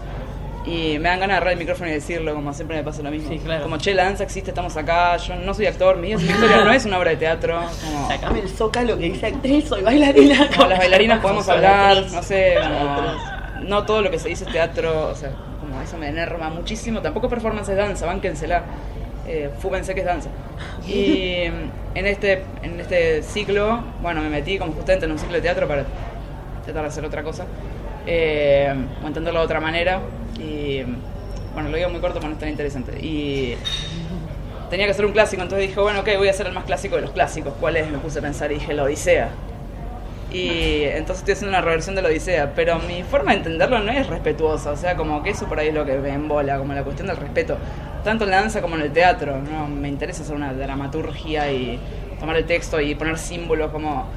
Y 0.68 0.98
me 0.98 1.10
dan 1.10 1.20
ganas 1.20 1.28
de 1.28 1.34
agarrar 1.34 1.54
el 1.54 1.60
micrófono 1.60 1.90
y 1.90 1.94
decirlo, 1.94 2.34
como 2.34 2.54
siempre 2.54 2.78
me 2.78 2.84
pasa 2.84 3.04
lo 3.04 3.12
mismo. 3.12 3.30
Como, 3.62 3.78
che, 3.78 3.94
la 3.94 4.06
danza 4.06 4.24
existe, 4.24 4.50
estamos 4.50 4.76
acá, 4.78 5.18
yo 5.18 5.36
no 5.36 5.54
soy 5.54 5.68
actor, 5.68 5.98
mi 5.98 6.12
historia 6.12 6.64
no 6.64 6.72
es 6.72 6.86
una 6.86 6.98
obra 6.98 7.12
de 7.12 7.18
teatro. 7.18 7.60
Como... 7.86 8.08
Sacame 8.08 8.40
el 8.40 8.50
zócalo 8.50 8.98
que 8.98 9.12
dice 9.12 9.28
actriz, 9.28 9.66
soy 9.68 9.84
bailarina. 9.84 10.50
Como 10.56 10.70
las 10.70 10.80
bailarinas 10.80 11.20
podemos 11.20 11.48
hablar, 11.50 12.06
no 12.12 12.24
sé, 12.24 12.56
no 13.62 13.86
todo 13.86 14.02
lo 14.02 14.10
que 14.10 14.18
se 14.18 14.30
dice 14.30 14.46
es 14.46 14.52
teatro, 14.52 15.10
o 15.10 15.16
sea, 15.16 15.32
como 15.62 15.82
eso 15.82 15.98
me 15.98 16.08
enerva 16.08 16.50
muchísimo. 16.50 17.02
Tampoco 17.02 17.30
performance 17.30 17.70
es 17.70 17.78
danza, 17.78 18.06
bánquensela 18.06 18.64
eh, 19.28 19.50
fúmense 19.60 19.94
que 19.96 20.02
es 20.02 20.06
danza. 20.06 20.30
Y 20.88 21.44
en 21.96 22.06
este, 22.06 22.44
en 22.62 22.80
este 22.80 23.24
ciclo, 23.24 23.84
bueno, 24.02 24.22
me 24.22 24.30
metí 24.30 24.58
como 24.58 24.74
justamente 24.74 25.06
en 25.06 25.12
un 25.12 25.20
ciclo 25.20 25.36
de 25.36 25.42
teatro 25.42 25.68
para 25.68 25.86
tratar 26.64 26.84
de 26.84 26.88
hacer 26.88 27.06
otra 27.06 27.24
cosa, 27.24 27.46
eh, 28.06 28.74
o 29.04 29.08
entenderlo 29.08 29.40
de 29.40 29.46
otra 29.46 29.60
manera. 29.60 30.02
Y 30.40 30.84
bueno, 31.54 31.70
lo 31.70 31.78
digo 31.78 31.90
muy 31.90 32.02
corto 32.02 32.20
para 32.20 32.30
no 32.30 32.34
es 32.34 32.40
tan 32.40 32.50
interesante. 32.50 32.94
Y 33.00 33.56
tenía 34.70 34.86
que 34.86 34.92
hacer 34.92 35.06
un 35.06 35.12
clásico, 35.12 35.42
entonces 35.42 35.68
dije, 35.68 35.80
bueno, 35.80 36.02
ok, 36.02 36.10
voy 36.18 36.28
a 36.28 36.32
hacer 36.32 36.48
el 36.48 36.54
más 36.54 36.66
clásico 36.66 36.96
de 36.96 37.04
los 37.04 37.12
clásicos. 37.12 37.54
¿Cuál 37.60 37.78
es? 37.78 37.90
Me 37.90 37.98
puse 37.98 38.20
a 38.20 38.22
pensar 38.22 38.52
y 38.52 38.56
dije, 38.56 38.74
la 38.74 38.84
Odisea. 38.84 39.30
Y 40.32 40.84
entonces 40.84 41.20
estoy 41.20 41.34
haciendo 41.34 41.58
una 41.58 41.62
reversión 41.62 41.96
de 41.96 42.02
la 42.02 42.10
Odisea, 42.10 42.54
pero 42.56 42.80
mi 42.80 43.04
forma 43.04 43.32
de 43.32 43.38
entenderlo 43.38 43.80
no 43.80 43.92
es 43.92 44.08
respetuosa, 44.08 44.72
o 44.72 44.76
sea, 44.78 44.98
como 44.98 45.24
que 45.24 45.30
eso 45.30 45.46
por 45.46 45.60
ahí 45.60 45.70
es 45.70 45.74
lo 45.74 45.86
que 45.86 45.98
me 45.98 46.14
embola, 46.14 46.58
como 46.58 46.74
la 46.74 46.84
cuestión 46.84 47.08
del 47.08 47.18
respeto 47.18 47.58
tanto 48.06 48.24
en 48.24 48.30
la 48.30 48.42
danza 48.42 48.62
como 48.62 48.76
en 48.76 48.84
el 48.84 48.94
teatro. 48.94 49.42
¿no? 49.42 49.68
Me 49.68 49.90
interesa 49.90 50.24
hacer 50.24 50.36
una 50.36 50.54
dramaturgia 50.54 51.52
y 51.52 51.78
tomar 52.20 52.38
el 52.38 52.46
texto 52.46 52.80
y 52.80 52.96
poner 52.96 53.18
símbolos 53.18 53.72
como... 53.72 54.08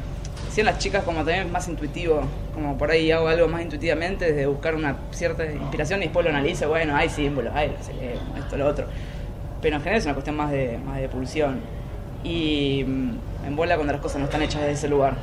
En 0.59 0.67
las 0.67 0.79
chicas 0.79 1.05
como 1.05 1.19
también 1.19 1.47
es 1.47 1.53
más 1.53 1.69
intuitivo, 1.69 2.23
como 2.53 2.77
por 2.77 2.91
ahí 2.91 3.13
hago 3.13 3.29
algo 3.29 3.47
más 3.47 3.63
intuitivamente, 3.63 4.33
desde 4.33 4.47
buscar 4.47 4.75
una 4.75 4.97
cierta 5.13 5.47
inspiración 5.47 6.01
y 6.01 6.07
después 6.07 6.25
lo 6.25 6.31
analizo, 6.31 6.69
bueno, 6.69 6.97
hay 6.97 7.09
símbolos, 7.09 7.55
hay 7.55 7.73
esto, 8.37 8.57
lo 8.57 8.67
otro. 8.67 8.87
Pero 9.63 9.77
en 9.77 9.83
general 9.83 10.01
es 10.01 10.05
una 10.07 10.15
cuestión 10.15 10.37
más 10.37 10.51
de, 10.51 10.77
más 10.79 11.01
de 11.01 11.09
pulsión. 11.09 11.61
Y 12.25 12.83
mm, 12.85 13.11
me 13.43 13.49
embola 13.49 13.77
cuando 13.77 13.93
las 13.93 14.03
cosas 14.03 14.19
no 14.19 14.25
están 14.25 14.43
hechas 14.43 14.61
desde 14.63 14.73
ese 14.73 14.89
lugar. 14.89 15.15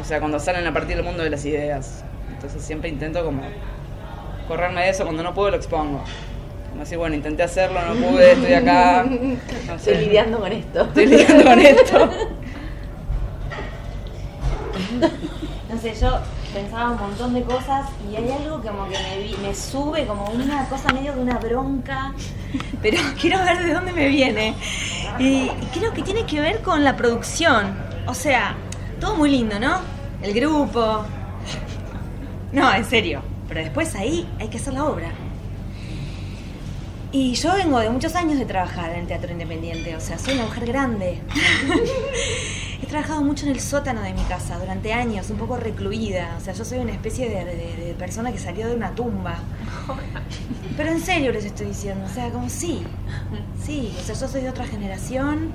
O 0.00 0.04
sea, 0.04 0.18
cuando 0.18 0.40
salen 0.40 0.66
a 0.66 0.72
partir 0.72 0.96
del 0.96 1.04
mundo 1.04 1.22
de 1.22 1.30
las 1.30 1.44
ideas. 1.44 2.02
Entonces 2.34 2.60
siempre 2.60 2.88
intento 2.88 3.24
como 3.24 3.42
correrme 4.48 4.82
de 4.82 4.90
eso, 4.90 5.04
cuando 5.04 5.22
no 5.22 5.32
puedo 5.32 5.50
lo 5.50 5.58
expongo. 5.58 6.02
Así, 6.82 6.96
bueno, 6.96 7.14
intenté 7.14 7.44
hacerlo, 7.44 7.80
no 7.82 7.94
pude, 7.94 8.32
estoy 8.32 8.54
acá. 8.54 9.06
Estoy 9.76 9.94
lidiando 10.06 10.40
con 10.40 10.50
esto. 10.50 10.82
Estoy 10.82 11.06
lidiando 11.06 11.44
con 11.44 11.58
esto. 11.60 12.10
No 15.70 15.78
sé, 15.78 15.94
yo 16.00 16.18
pensaba 16.52 16.90
un 16.90 16.98
montón 16.98 17.32
de 17.32 17.44
cosas 17.44 17.86
y 18.10 18.16
hay 18.16 18.28
algo 18.32 18.60
como 18.60 18.88
que 18.88 18.98
me, 18.98 19.48
me 19.48 19.54
sube 19.54 20.04
como 20.04 20.24
una 20.30 20.68
cosa 20.68 20.92
medio 20.92 21.14
de 21.14 21.20
una 21.20 21.38
bronca, 21.38 22.12
pero 22.82 22.98
quiero 23.20 23.38
ver 23.44 23.62
de 23.62 23.72
dónde 23.72 23.92
me 23.92 24.08
viene. 24.08 24.56
Y 25.20 25.48
creo 25.72 25.92
que 25.92 26.02
tiene 26.02 26.26
que 26.26 26.40
ver 26.40 26.60
con 26.62 26.82
la 26.82 26.96
producción. 26.96 27.72
O 28.08 28.14
sea, 28.14 28.56
todo 28.98 29.14
muy 29.14 29.30
lindo, 29.30 29.60
¿no? 29.60 29.78
El 30.22 30.34
grupo. 30.34 31.04
No, 32.52 32.74
en 32.74 32.84
serio. 32.84 33.22
Pero 33.48 33.60
después 33.60 33.94
ahí 33.94 34.28
hay 34.40 34.48
que 34.48 34.58
hacer 34.58 34.74
la 34.74 34.84
obra. 34.84 35.12
Y 37.12 37.34
yo 37.34 37.52
vengo 37.54 37.80
de 37.80 37.90
muchos 37.90 38.14
años 38.14 38.38
de 38.38 38.44
trabajar 38.44 38.92
en 38.92 39.00
el 39.00 39.06
teatro 39.08 39.32
independiente, 39.32 39.96
o 39.96 40.00
sea, 40.00 40.16
soy 40.16 40.34
una 40.34 40.44
mujer 40.44 40.64
grande. 40.64 41.20
He 42.82 42.86
trabajado 42.86 43.22
mucho 43.22 43.46
en 43.46 43.52
el 43.52 43.60
sótano 43.60 44.00
de 44.02 44.14
mi 44.14 44.22
casa 44.22 44.56
durante 44.58 44.92
años, 44.92 45.28
un 45.28 45.36
poco 45.36 45.56
recluida, 45.56 46.36
o 46.38 46.40
sea, 46.40 46.54
yo 46.54 46.64
soy 46.64 46.78
una 46.78 46.92
especie 46.92 47.28
de, 47.28 47.94
persona 47.98 48.30
que 48.30 48.38
salió 48.38 48.68
de 48.68 48.76
una 48.76 48.94
tumba. 48.94 49.38
Pero 50.76 50.90
en 50.90 51.00
serio 51.00 51.32
les 51.32 51.44
estoy 51.44 51.66
diciendo, 51.66 52.06
o 52.08 52.14
sea, 52.14 52.30
como 52.30 52.48
sí, 52.48 52.84
sí, 53.66 53.92
o 54.00 54.04
sea, 54.04 54.14
yo 54.14 54.28
soy 54.28 54.42
de 54.42 54.50
otra 54.50 54.66
generación 54.66 55.50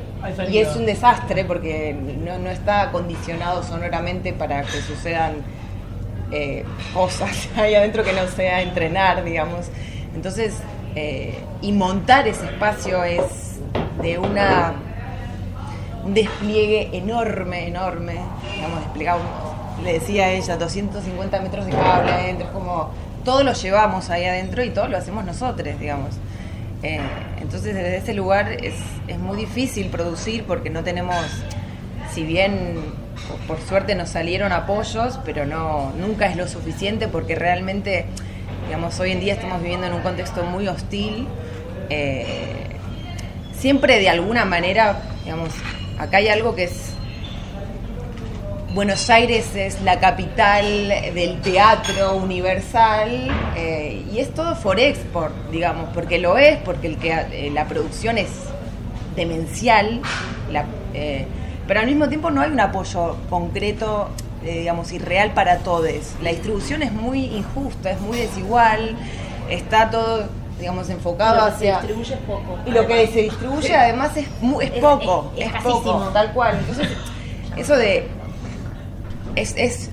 y 0.49 0.57
es 0.59 0.75
un 0.75 0.85
desastre 0.85 1.45
porque 1.45 1.93
no, 1.93 2.37
no 2.37 2.49
está 2.49 2.83
acondicionado 2.83 3.63
sonoramente 3.63 4.33
para 4.33 4.61
que 4.61 4.81
sucedan 4.81 5.37
eh, 6.31 6.63
cosas 6.93 7.49
ahí 7.55 7.75
adentro 7.75 8.03
que 8.03 8.13
no 8.13 8.27
sea 8.27 8.61
entrenar, 8.61 9.23
digamos. 9.23 9.67
Entonces, 10.15 10.57
eh, 10.95 11.39
y 11.61 11.71
montar 11.71 12.27
ese 12.27 12.45
espacio 12.45 13.03
es 13.03 13.59
de 14.01 14.17
una 14.17 14.73
un 16.03 16.13
despliegue 16.13 16.89
enorme, 16.93 17.67
enorme. 17.67 18.19
Digamos, 18.55 18.79
desplegamos, 18.79 19.25
le 19.83 19.93
decía 19.93 20.25
a 20.25 20.31
ella, 20.31 20.57
250 20.57 21.41
metros 21.41 21.65
de 21.65 21.71
cable 21.71 22.11
adentro, 22.11 22.47
es 22.47 22.51
como 22.51 22.89
todo 23.23 23.43
lo 23.43 23.53
llevamos 23.53 24.09
ahí 24.09 24.25
adentro 24.25 24.63
y 24.63 24.69
todo 24.69 24.87
lo 24.87 24.97
hacemos 24.97 25.25
nosotros, 25.25 25.79
digamos. 25.79 26.15
Eh, 26.83 26.99
entonces 27.39 27.75
desde 27.75 27.97
ese 27.97 28.13
lugar 28.13 28.51
es, 28.51 28.75
es 29.07 29.19
muy 29.19 29.37
difícil 29.37 29.87
producir 29.87 30.45
porque 30.45 30.69
no 30.69 30.83
tenemos, 30.83 31.15
si 32.13 32.23
bien 32.23 32.77
por, 33.47 33.59
suerte 33.61 33.95
nos 33.95 34.09
salieron 34.09 34.51
apoyos, 34.51 35.19
pero 35.23 35.45
no, 35.45 35.91
nunca 35.99 36.27
es 36.27 36.35
lo 36.35 36.47
suficiente 36.47 37.07
porque 37.07 37.35
realmente, 37.35 38.05
digamos, 38.65 38.99
hoy 38.99 39.11
en 39.11 39.19
día 39.19 39.33
estamos 39.33 39.61
viviendo 39.61 39.87
en 39.87 39.93
un 39.93 40.01
contexto 40.01 40.43
muy 40.43 40.67
hostil. 40.67 41.27
eh, 41.89 42.67
siempre 43.53 43.99
de 43.99 44.09
alguna 44.09 44.43
manera, 44.43 45.03
digamos, 45.23 45.53
acá 45.99 46.17
hay 46.17 46.29
algo 46.29 46.55
que 46.55 46.63
es 46.63 46.90
Buenos 48.73 49.09
Aires 49.09 49.53
es 49.55 49.81
la 49.81 49.99
capital 49.99 50.63
del 51.13 51.41
teatro 51.41 52.15
universal 52.15 53.27
eh, 53.57 54.05
y 54.13 54.19
es 54.19 54.33
todo 54.33 54.55
for 54.55 54.79
export, 54.79 55.33
digamos, 55.51 55.89
porque 55.93 56.19
lo 56.19 56.37
es, 56.37 56.57
porque 56.59 56.87
el 56.87 56.97
que, 56.97 57.11
eh, 57.11 57.51
la 57.53 57.65
producción 57.67 58.17
es 58.17 58.29
demencial, 59.15 60.01
la- 60.49 60.65
eh, 60.93 61.25
pero 61.67 61.81
al 61.81 61.85
mismo 61.85 62.07
tiempo 62.07 62.31
no 62.31 62.39
hay 62.41 62.49
un 62.49 62.61
apoyo 62.61 63.17
concreto, 63.29 64.09
digamos, 64.41 64.93
y 64.93 64.99
real 64.99 65.31
para 65.33 65.57
todos. 65.57 66.13
La 66.23 66.29
distribución 66.29 66.81
es 66.81 66.93
muy 66.93 67.25
injusta, 67.25 67.91
es 67.91 67.99
muy 67.99 68.17
desigual, 68.17 68.95
está 69.49 69.89
todo, 69.89 70.29
digamos, 70.59 70.89
enfocado 70.89 71.45
Lo 71.45 71.51
que 71.53 71.59
se 71.59 71.71
distribuye 71.71 72.13
es 72.13 72.19
poco. 72.21 72.57
Y 72.65 72.71
lo 72.71 72.87
que 72.87 73.07
se 73.07 73.21
distribuye 73.23 73.75
además 73.75 74.15
es, 74.15 74.27
mu- 74.39 74.61
es 74.61 74.71
Es- 74.71 74.79
poco, 74.79 75.33
es- 75.35 75.47
es, 75.47 75.55
es 75.55 75.61
poco, 75.61 76.09
tal 76.13 76.31
cual. 76.31 76.57
Entonces, 76.57 76.87
eso 77.57 77.75
de. 77.75 78.07
Es, 79.35 79.55
es 79.57 79.89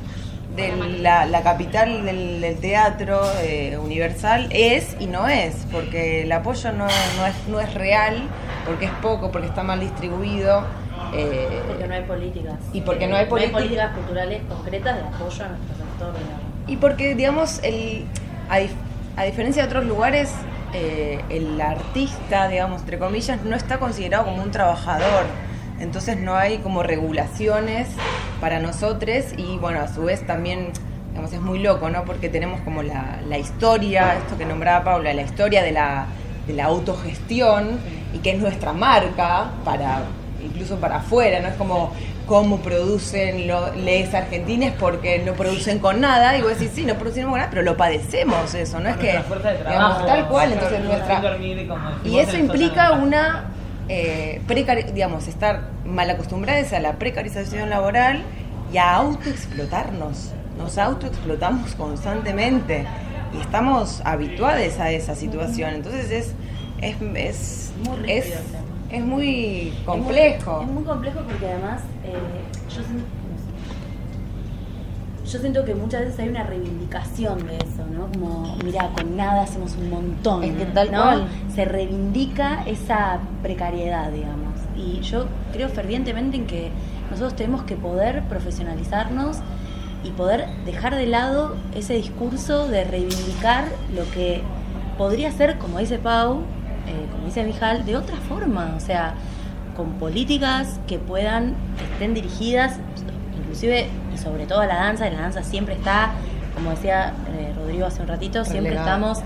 de 0.56 0.74
la, 1.00 1.26
la 1.26 1.42
capital 1.42 2.04
del, 2.04 2.40
del 2.40 2.56
teatro 2.58 3.20
eh, 3.42 3.78
universal, 3.78 4.48
es 4.50 4.96
y 4.98 5.06
no 5.06 5.28
es, 5.28 5.54
porque 5.70 6.22
el 6.22 6.32
apoyo 6.32 6.72
no, 6.72 6.86
no, 6.86 7.26
es, 7.26 7.34
no 7.48 7.60
es 7.60 7.72
real, 7.74 8.22
porque 8.66 8.86
es 8.86 8.90
poco, 9.02 9.30
porque 9.30 9.46
está 9.46 9.62
mal 9.62 9.78
distribuido. 9.80 10.64
eh, 11.12 11.62
Porque 11.68 11.86
no 11.86 11.94
hay 11.94 12.02
políticas. 12.02 12.54
Y 12.72 12.80
porque 12.80 13.06
no 13.06 13.16
hay 13.16 13.26
política- 13.26 13.58
políticas 13.58 13.92
culturales 13.94 14.42
concretas 14.48 14.96
de 14.96 15.02
apoyo 15.02 15.44
a 15.44 15.48
nuestro 15.48 15.76
sector. 15.76 16.12
digamos. 16.14 16.42
Y 16.66 16.76
porque, 16.76 17.14
digamos, 17.14 17.60
el, 17.62 18.04
a, 18.50 18.58
dif- 18.60 18.70
a 19.16 19.22
diferencia 19.24 19.62
de 19.62 19.68
otros 19.68 19.84
lugares, 19.84 20.32
eh, 20.74 21.22
el 21.30 21.58
artista, 21.60 22.48
digamos, 22.48 22.80
entre 22.80 22.98
comillas, 22.98 23.42
no 23.44 23.54
está 23.56 23.78
considerado 23.78 24.24
como 24.24 24.42
un 24.42 24.50
trabajador. 24.50 25.24
Entonces 25.80 26.18
no 26.18 26.36
hay 26.36 26.58
como 26.58 26.82
regulaciones 26.82 27.88
para 28.40 28.58
nosotros 28.58 29.24
y, 29.36 29.56
bueno, 29.58 29.80
a 29.80 29.88
su 29.88 30.02
vez 30.04 30.26
también, 30.26 30.72
digamos, 31.10 31.32
es 31.32 31.40
muy 31.40 31.60
loco, 31.60 31.88
¿no? 31.88 32.04
Porque 32.04 32.28
tenemos 32.28 32.60
como 32.62 32.82
la, 32.82 33.20
la 33.28 33.38
historia, 33.38 34.16
esto 34.16 34.36
que 34.36 34.44
nombraba 34.44 34.84
Paula, 34.84 35.12
la 35.14 35.22
historia 35.22 35.62
de 35.62 35.72
la, 35.72 36.06
de 36.46 36.54
la 36.54 36.64
autogestión 36.64 37.78
y 38.12 38.18
que 38.18 38.30
es 38.30 38.38
nuestra 38.38 38.72
marca 38.72 39.50
para 39.64 40.02
incluso 40.42 40.76
para 40.76 40.96
afuera, 40.96 41.40
no 41.40 41.48
es 41.48 41.54
como 41.54 41.92
cómo 42.26 42.58
producen 42.58 43.48
los 43.48 43.74
les 43.76 44.12
argentines 44.14 44.72
porque 44.78 45.18
no 45.20 45.32
producen 45.32 45.78
con 45.78 46.00
nada, 46.00 46.36
y 46.36 46.42
vos 46.42 46.58
decís, 46.58 46.70
sí, 46.74 46.84
no 46.84 46.94
producimos 46.94 47.30
con 47.30 47.38
nada, 47.38 47.50
pero 47.50 47.62
lo 47.62 47.76
padecemos 47.76 48.54
eso, 48.54 48.78
no 48.80 48.90
es 48.90 48.96
que, 48.98 49.18
fuerza 49.20 49.50
de 49.50 49.58
digamos, 49.58 50.06
tal 50.06 50.28
cual, 50.28 50.52
entonces 50.52 50.84
nuestra... 50.84 51.20
dormir, 51.20 51.68
Y 52.04 52.18
eso 52.18 52.36
implica 52.36 52.92
una, 52.92 53.44
eh, 53.88 54.40
digamos, 54.94 55.28
estar 55.28 55.70
mal 55.84 56.08
acostumbrados 56.10 56.72
a 56.72 56.80
la 56.80 56.94
precarización 56.98 57.70
laboral 57.70 58.22
y 58.72 58.76
a 58.78 58.94
autoexplotarnos. 58.94 60.32
Nos 60.58 60.76
autoexplotamos 60.78 61.74
constantemente 61.74 62.84
y 63.36 63.40
estamos 63.40 64.02
habituados 64.04 64.78
a 64.80 64.90
esa 64.90 65.14
situación. 65.14 65.74
Entonces 65.74 66.10
es, 66.10 66.34
es, 66.80 66.96
es, 67.14 67.72
Muy 67.84 68.10
es, 68.10 68.26
muy 68.26 68.32
Es 68.90 69.04
muy- 69.04 69.72
complejo. 69.84 70.62
Es 70.62 70.68
muy, 70.68 70.84
complejo 70.84 71.20
porque 71.28 71.46
además 71.46 71.82
eh, 72.04 72.12
yo, 72.74 72.82
yo 75.30 75.38
siento 75.38 75.64
que 75.64 75.74
muchas 75.74 76.02
veces 76.02 76.18
hay 76.20 76.28
una 76.28 76.42
reivindicación 76.42 77.46
de 77.46 77.56
eso, 77.56 77.84
¿no? 77.92 78.08
Como, 78.12 78.56
mira, 78.64 78.90
con 78.96 79.16
nada 79.16 79.42
hacemos 79.42 79.76
un 79.76 79.90
montón. 79.90 80.42
Es 80.42 80.56
que 80.56 80.64
tal 80.66 80.90
¿no? 80.90 81.02
cual. 81.02 81.28
Se 81.54 81.64
reivindica 81.64 82.62
esa 82.64 83.18
precariedad, 83.42 84.10
digamos. 84.10 84.54
Y 84.76 85.00
yo 85.00 85.26
creo 85.52 85.68
fervientemente 85.68 86.36
en 86.36 86.46
que 86.46 86.70
nosotros 87.10 87.36
tenemos 87.36 87.62
que 87.64 87.76
poder 87.76 88.22
profesionalizarnos 88.24 89.38
y 90.04 90.10
poder 90.10 90.46
dejar 90.64 90.94
de 90.94 91.06
lado 91.06 91.56
ese 91.74 91.94
discurso 91.94 92.68
de 92.68 92.84
reivindicar 92.84 93.66
lo 93.94 94.08
que 94.12 94.42
podría 94.96 95.30
ser, 95.32 95.58
como 95.58 95.78
dice 95.78 95.98
Pau, 95.98 96.42
eh, 96.86 97.06
como 97.12 97.26
dice 97.26 97.44
Mijal, 97.44 97.84
de 97.84 97.96
otra 97.96 98.16
forma, 98.16 98.74
o 98.76 98.80
sea, 98.80 99.14
con 99.76 99.94
políticas 99.94 100.80
que 100.86 100.98
puedan, 100.98 101.54
que 101.76 101.84
estén 101.92 102.14
dirigidas, 102.14 102.78
inclusive 103.38 103.88
y 104.18 104.22
sobre 104.22 104.46
todo 104.46 104.60
a 104.60 104.66
la 104.66 104.76
danza, 104.76 105.08
y 105.08 105.12
la 105.12 105.20
danza 105.20 105.42
siempre 105.42 105.74
está, 105.74 106.12
como 106.54 106.70
decía 106.70 107.12
eh, 107.38 107.52
Rodrigo 107.56 107.86
hace 107.86 108.02
un 108.02 108.08
ratito, 108.08 108.44
siempre 108.44 108.74
estamos 108.74 109.18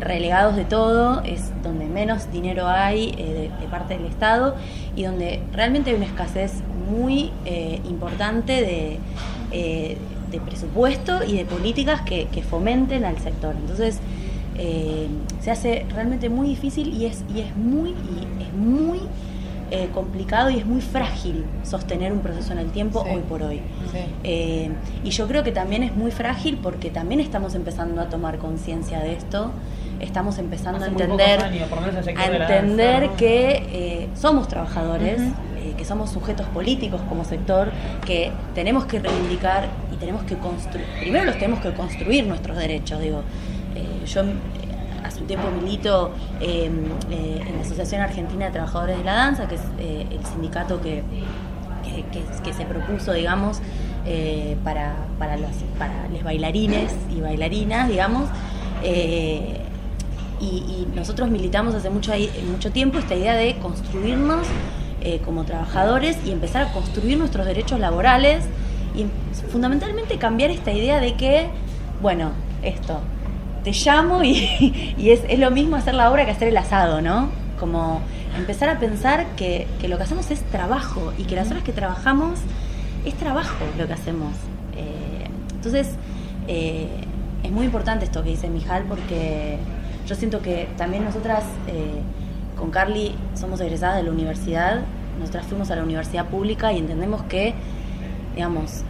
relegados 0.00 0.56
de 0.56 0.64
todo, 0.64 1.22
es 1.24 1.50
donde 1.62 1.86
menos 1.86 2.30
dinero 2.30 2.68
hay 2.68 3.14
eh, 3.18 3.50
de, 3.50 3.60
de 3.60 3.68
parte 3.70 3.96
del 3.96 4.06
Estado 4.06 4.54
y 4.94 5.02
donde 5.02 5.42
realmente 5.52 5.90
hay 5.90 5.96
una 5.96 6.06
escasez 6.06 6.52
muy 6.88 7.32
eh, 7.44 7.80
importante 7.88 8.52
de, 8.62 8.98
de 10.30 10.40
presupuesto 10.40 11.24
y 11.24 11.36
de 11.36 11.44
políticas 11.44 12.02
que, 12.02 12.26
que 12.26 12.42
fomenten 12.42 13.04
al 13.04 13.18
sector. 13.18 13.54
Entonces, 13.56 14.00
se 15.40 15.50
hace 15.50 15.86
realmente 15.94 16.28
muy 16.28 16.48
difícil 16.48 16.92
y 16.92 17.06
es, 17.06 17.22
y 17.34 17.40
es 17.40 17.54
muy, 17.56 17.90
y 17.90 18.42
es 18.42 18.52
muy 18.54 19.00
eh, 19.70 19.88
complicado 19.92 20.50
y 20.50 20.58
es 20.58 20.66
muy 20.66 20.80
frágil 20.80 21.44
sostener 21.62 22.12
un 22.12 22.20
proceso 22.20 22.52
en 22.52 22.58
el 22.58 22.70
tiempo 22.70 23.04
Sí. 23.04 23.10
hoy 23.14 23.22
por 23.22 23.42
hoy. 23.42 23.60
Sí. 23.92 23.98
Eh, 24.24 24.70
y 25.04 25.10
yo 25.10 25.26
creo 25.28 25.44
que 25.44 25.52
también 25.52 25.82
es 25.82 25.94
muy 25.94 26.10
frágil 26.10 26.58
porque 26.62 26.90
también 26.90 27.20
estamos 27.20 27.54
empezando 27.54 28.00
a 28.00 28.08
tomar 28.08 28.38
conciencia 28.38 29.00
de 29.00 29.12
esto, 29.14 29.50
estamos 30.00 30.38
empezando 30.38 30.78
Hace 30.78 30.88
a 30.88 30.90
entender, 30.90 31.40
años, 31.42 31.68
a 32.16 32.26
entender 32.26 33.00
danza, 33.00 33.06
¿no? 33.06 33.16
que 33.16 33.66
eh, 33.72 34.08
somos 34.14 34.48
trabajadores, 34.48 35.20
que 35.76 35.84
somos 35.84 36.10
sujetos 36.10 36.46
políticos 36.46 37.00
como 37.08 37.24
sector, 37.24 37.70
que 38.04 38.32
tenemos 38.54 38.86
que 38.86 38.98
reivindicar 39.00 39.68
y 39.92 39.96
tenemos 39.96 40.22
que 40.24 40.36
construir, 40.36 40.86
primero 41.00 41.26
los 41.26 41.34
tenemos 41.34 41.60
que 41.60 41.72
construir 41.72 42.26
nuestros 42.26 42.56
derechos, 42.56 43.00
digo, 43.00 43.22
yo 44.06 44.22
un 45.20 45.26
tiempo 45.26 45.50
milito 45.50 46.10
eh, 46.40 46.70
eh, 47.10 47.44
en 47.46 47.56
la 47.56 47.62
Asociación 47.62 48.00
Argentina 48.00 48.46
de 48.46 48.52
Trabajadores 48.52 48.98
de 48.98 49.04
la 49.04 49.14
Danza, 49.14 49.48
que 49.48 49.56
es 49.56 49.62
eh, 49.78 50.06
el 50.10 50.24
sindicato 50.24 50.80
que, 50.80 51.02
que, 52.44 52.52
se 52.52 52.64
propuso, 52.64 53.12
digamos, 53.12 53.60
eh, 54.06 54.56
para, 54.64 54.96
para, 55.18 55.36
los, 55.36 55.50
para 55.78 56.08
los 56.08 56.22
bailarines 56.22 56.94
y 57.14 57.20
bailarinas, 57.20 57.88
digamos. 57.88 58.28
y, 60.40 60.44
y 60.44 60.88
nosotros 60.94 61.30
militamos 61.30 61.74
hace 61.74 61.90
mucho, 61.90 62.12
mucho 62.50 62.70
tiempo 62.70 62.98
esta 62.98 63.14
idea 63.14 63.34
de 63.34 63.58
construirnos 63.58 64.46
como 65.24 65.44
trabajadores 65.44 66.18
y 66.26 66.32
empezar 66.32 66.62
a 66.62 66.72
construir 66.72 67.18
nuestros 67.18 67.46
derechos 67.46 67.80
laborales 67.80 68.44
y 68.94 69.06
fundamentalmente 69.50 70.18
cambiar 70.18 70.50
esta 70.50 70.72
idea 70.72 71.00
de 71.00 71.14
que, 71.14 71.48
bueno, 72.02 72.32
esto, 72.62 73.00
te 73.68 73.90
llamo 73.90 74.24
y, 74.24 74.94
y 74.98 75.10
es, 75.10 75.20
es 75.28 75.38
lo 75.38 75.50
mismo 75.50 75.76
hacer 75.76 75.94
la 75.94 76.10
obra 76.10 76.24
que 76.24 76.30
hacer 76.30 76.48
el 76.48 76.56
asado, 76.56 77.02
¿no? 77.02 77.28
Como 77.60 78.00
empezar 78.36 78.70
a 78.70 78.78
pensar 78.78 79.26
que, 79.36 79.66
que 79.78 79.88
lo 79.88 79.98
que 79.98 80.04
hacemos 80.04 80.30
es 80.30 80.40
trabajo 80.44 81.12
y 81.18 81.24
que 81.24 81.36
las 81.36 81.50
horas 81.50 81.62
que 81.64 81.72
trabajamos 81.72 82.38
es 83.04 83.14
trabajo 83.14 83.64
lo 83.76 83.86
que 83.86 83.92
hacemos. 83.92 84.32
Eh, 84.74 85.26
entonces, 85.54 85.90
eh, 86.46 86.88
es 87.42 87.50
muy 87.50 87.66
importante 87.66 88.06
esto 88.06 88.22
que 88.22 88.30
dice 88.30 88.48
Mijal 88.48 88.84
porque 88.84 89.58
yo 90.06 90.14
siento 90.14 90.40
que 90.40 90.68
también 90.78 91.04
nosotras 91.04 91.44
eh, 91.66 92.00
con 92.56 92.70
Carly 92.70 93.14
somos 93.34 93.60
egresadas 93.60 93.98
de 93.98 94.04
la 94.04 94.10
universidad, 94.10 94.80
nosotras 95.20 95.46
fuimos 95.46 95.70
a 95.70 95.76
la 95.76 95.82
universidad 95.82 96.26
pública 96.26 96.72
y 96.72 96.78
entendemos 96.78 97.22
que, 97.24 97.52
digamos, 98.34 98.82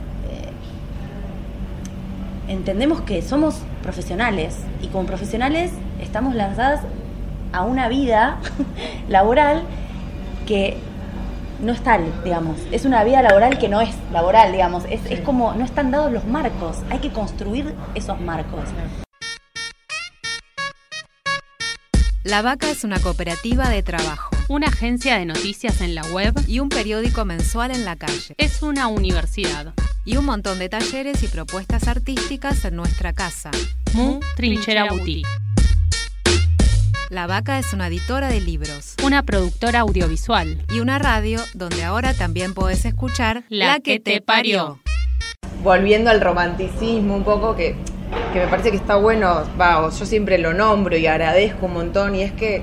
entendemos 2.49 3.03
que 3.03 3.23
somos 3.23 3.63
profesionales 3.89 4.55
y 4.83 4.89
como 4.89 5.07
profesionales 5.07 5.71
estamos 5.99 6.35
lanzadas 6.35 6.83
a 7.55 7.63
una 7.63 7.89
vida 7.89 8.37
laboral 9.09 9.63
que 10.47 10.77
no 11.63 11.73
es 11.73 11.81
tal, 11.81 12.03
digamos. 12.23 12.59
Es 12.71 12.85
una 12.85 13.03
vida 13.03 13.23
laboral 13.23 13.57
que 13.57 13.71
no 13.71 13.81
es 13.81 13.95
laboral, 14.13 14.53
digamos. 14.53 14.85
Es, 14.91 15.01
es 15.07 15.21
como, 15.21 15.55
no 15.55 15.65
están 15.65 15.91
dados 15.91 16.13
los 16.13 16.27
marcos. 16.27 16.77
Hay 16.91 16.99
que 16.99 17.11
construir 17.11 17.75
esos 17.95 18.21
marcos. 18.21 18.65
La 22.25 22.43
Vaca 22.43 22.69
es 22.69 22.85
una 22.85 23.01
cooperativa 23.01 23.71
de 23.71 23.83
trabajo, 23.83 24.37
Una 24.51 24.67
agencia 24.67 25.17
de 25.17 25.25
noticias 25.25 25.81
en 25.81 25.95
la 25.95 26.03
web 26.13 26.35
y 26.47 26.61
un 26.61 26.69
periódico 26.69 27.25
mensual 27.25 27.71
en 27.71 27.87
la 27.87 27.97
calle, 27.97 28.35
es 28.37 28.61
una 28.63 28.87
universidad. 28.89 29.73
y 30.05 30.17
un 30.17 30.25
montón 30.25 30.59
de 30.59 30.71
talleres 30.71 31.23
y 31.23 31.29
propuestas 31.29 31.87
artísticas 31.87 32.65
en 32.65 32.77
nuestra 32.77 33.13
casa. 33.13 33.51
Mu 33.95 34.21
Trinchera 34.37 34.85
Boutique. 34.91 35.27
La 37.11 37.27
Vaca 37.27 37.59
es 37.59 37.73
una 37.73 37.87
editora 37.87 38.29
de 38.29 38.41
libros 38.41 38.95
Una 39.03 39.23
productora 39.23 39.81
audiovisual. 39.81 40.63
y 40.73 40.81
una 40.81 40.99
radio 40.99 41.41
donde 41.55 41.83
ahora 41.85 42.13
también 42.15 42.53
podés 42.55 42.85
escuchar 42.85 43.45
La 43.49 43.81
que 43.81 43.99
te 43.99 44.21
parió. 44.21 44.79
volviendo 45.63 46.11
al 46.11 46.21
romanticismo 46.21 47.17
un 47.17 47.25
poco, 47.25 47.57
que, 47.57 47.75
que 48.33 48.41
me 48.41 48.47
parece 48.49 48.71
que 48.71 48.77
está 48.77 48.97
bueno, 48.97 49.45
va, 49.61 49.89
yo 49.91 50.07
siempre 50.07 50.39
lo 50.39 50.53
nombro 50.53 50.97
y 50.97 51.07
agradezco 51.07 51.67
un 51.67 51.73
montón, 51.75 52.15
y 52.15 52.23
es 52.23 52.33
que 52.33 52.63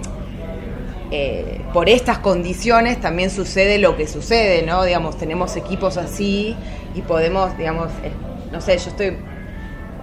eh, 1.12 1.62
por 1.74 1.90
estas 1.90 2.20
condiciones 2.20 3.02
también 3.02 3.30
sucede 3.32 3.78
lo 3.80 3.96
que 3.98 4.08
sucede, 4.08 4.64
¿no? 4.64 4.84
Digamos, 4.84 5.18
tenemos 5.18 5.56
equipos 5.56 5.98
así 5.98 6.56
y 6.94 7.02
podemos, 7.02 7.58
digamos, 7.58 7.90
eh, 8.04 8.12
no 8.52 8.62
sé, 8.62 8.78
yo 8.78 8.90
estoy 8.90 9.18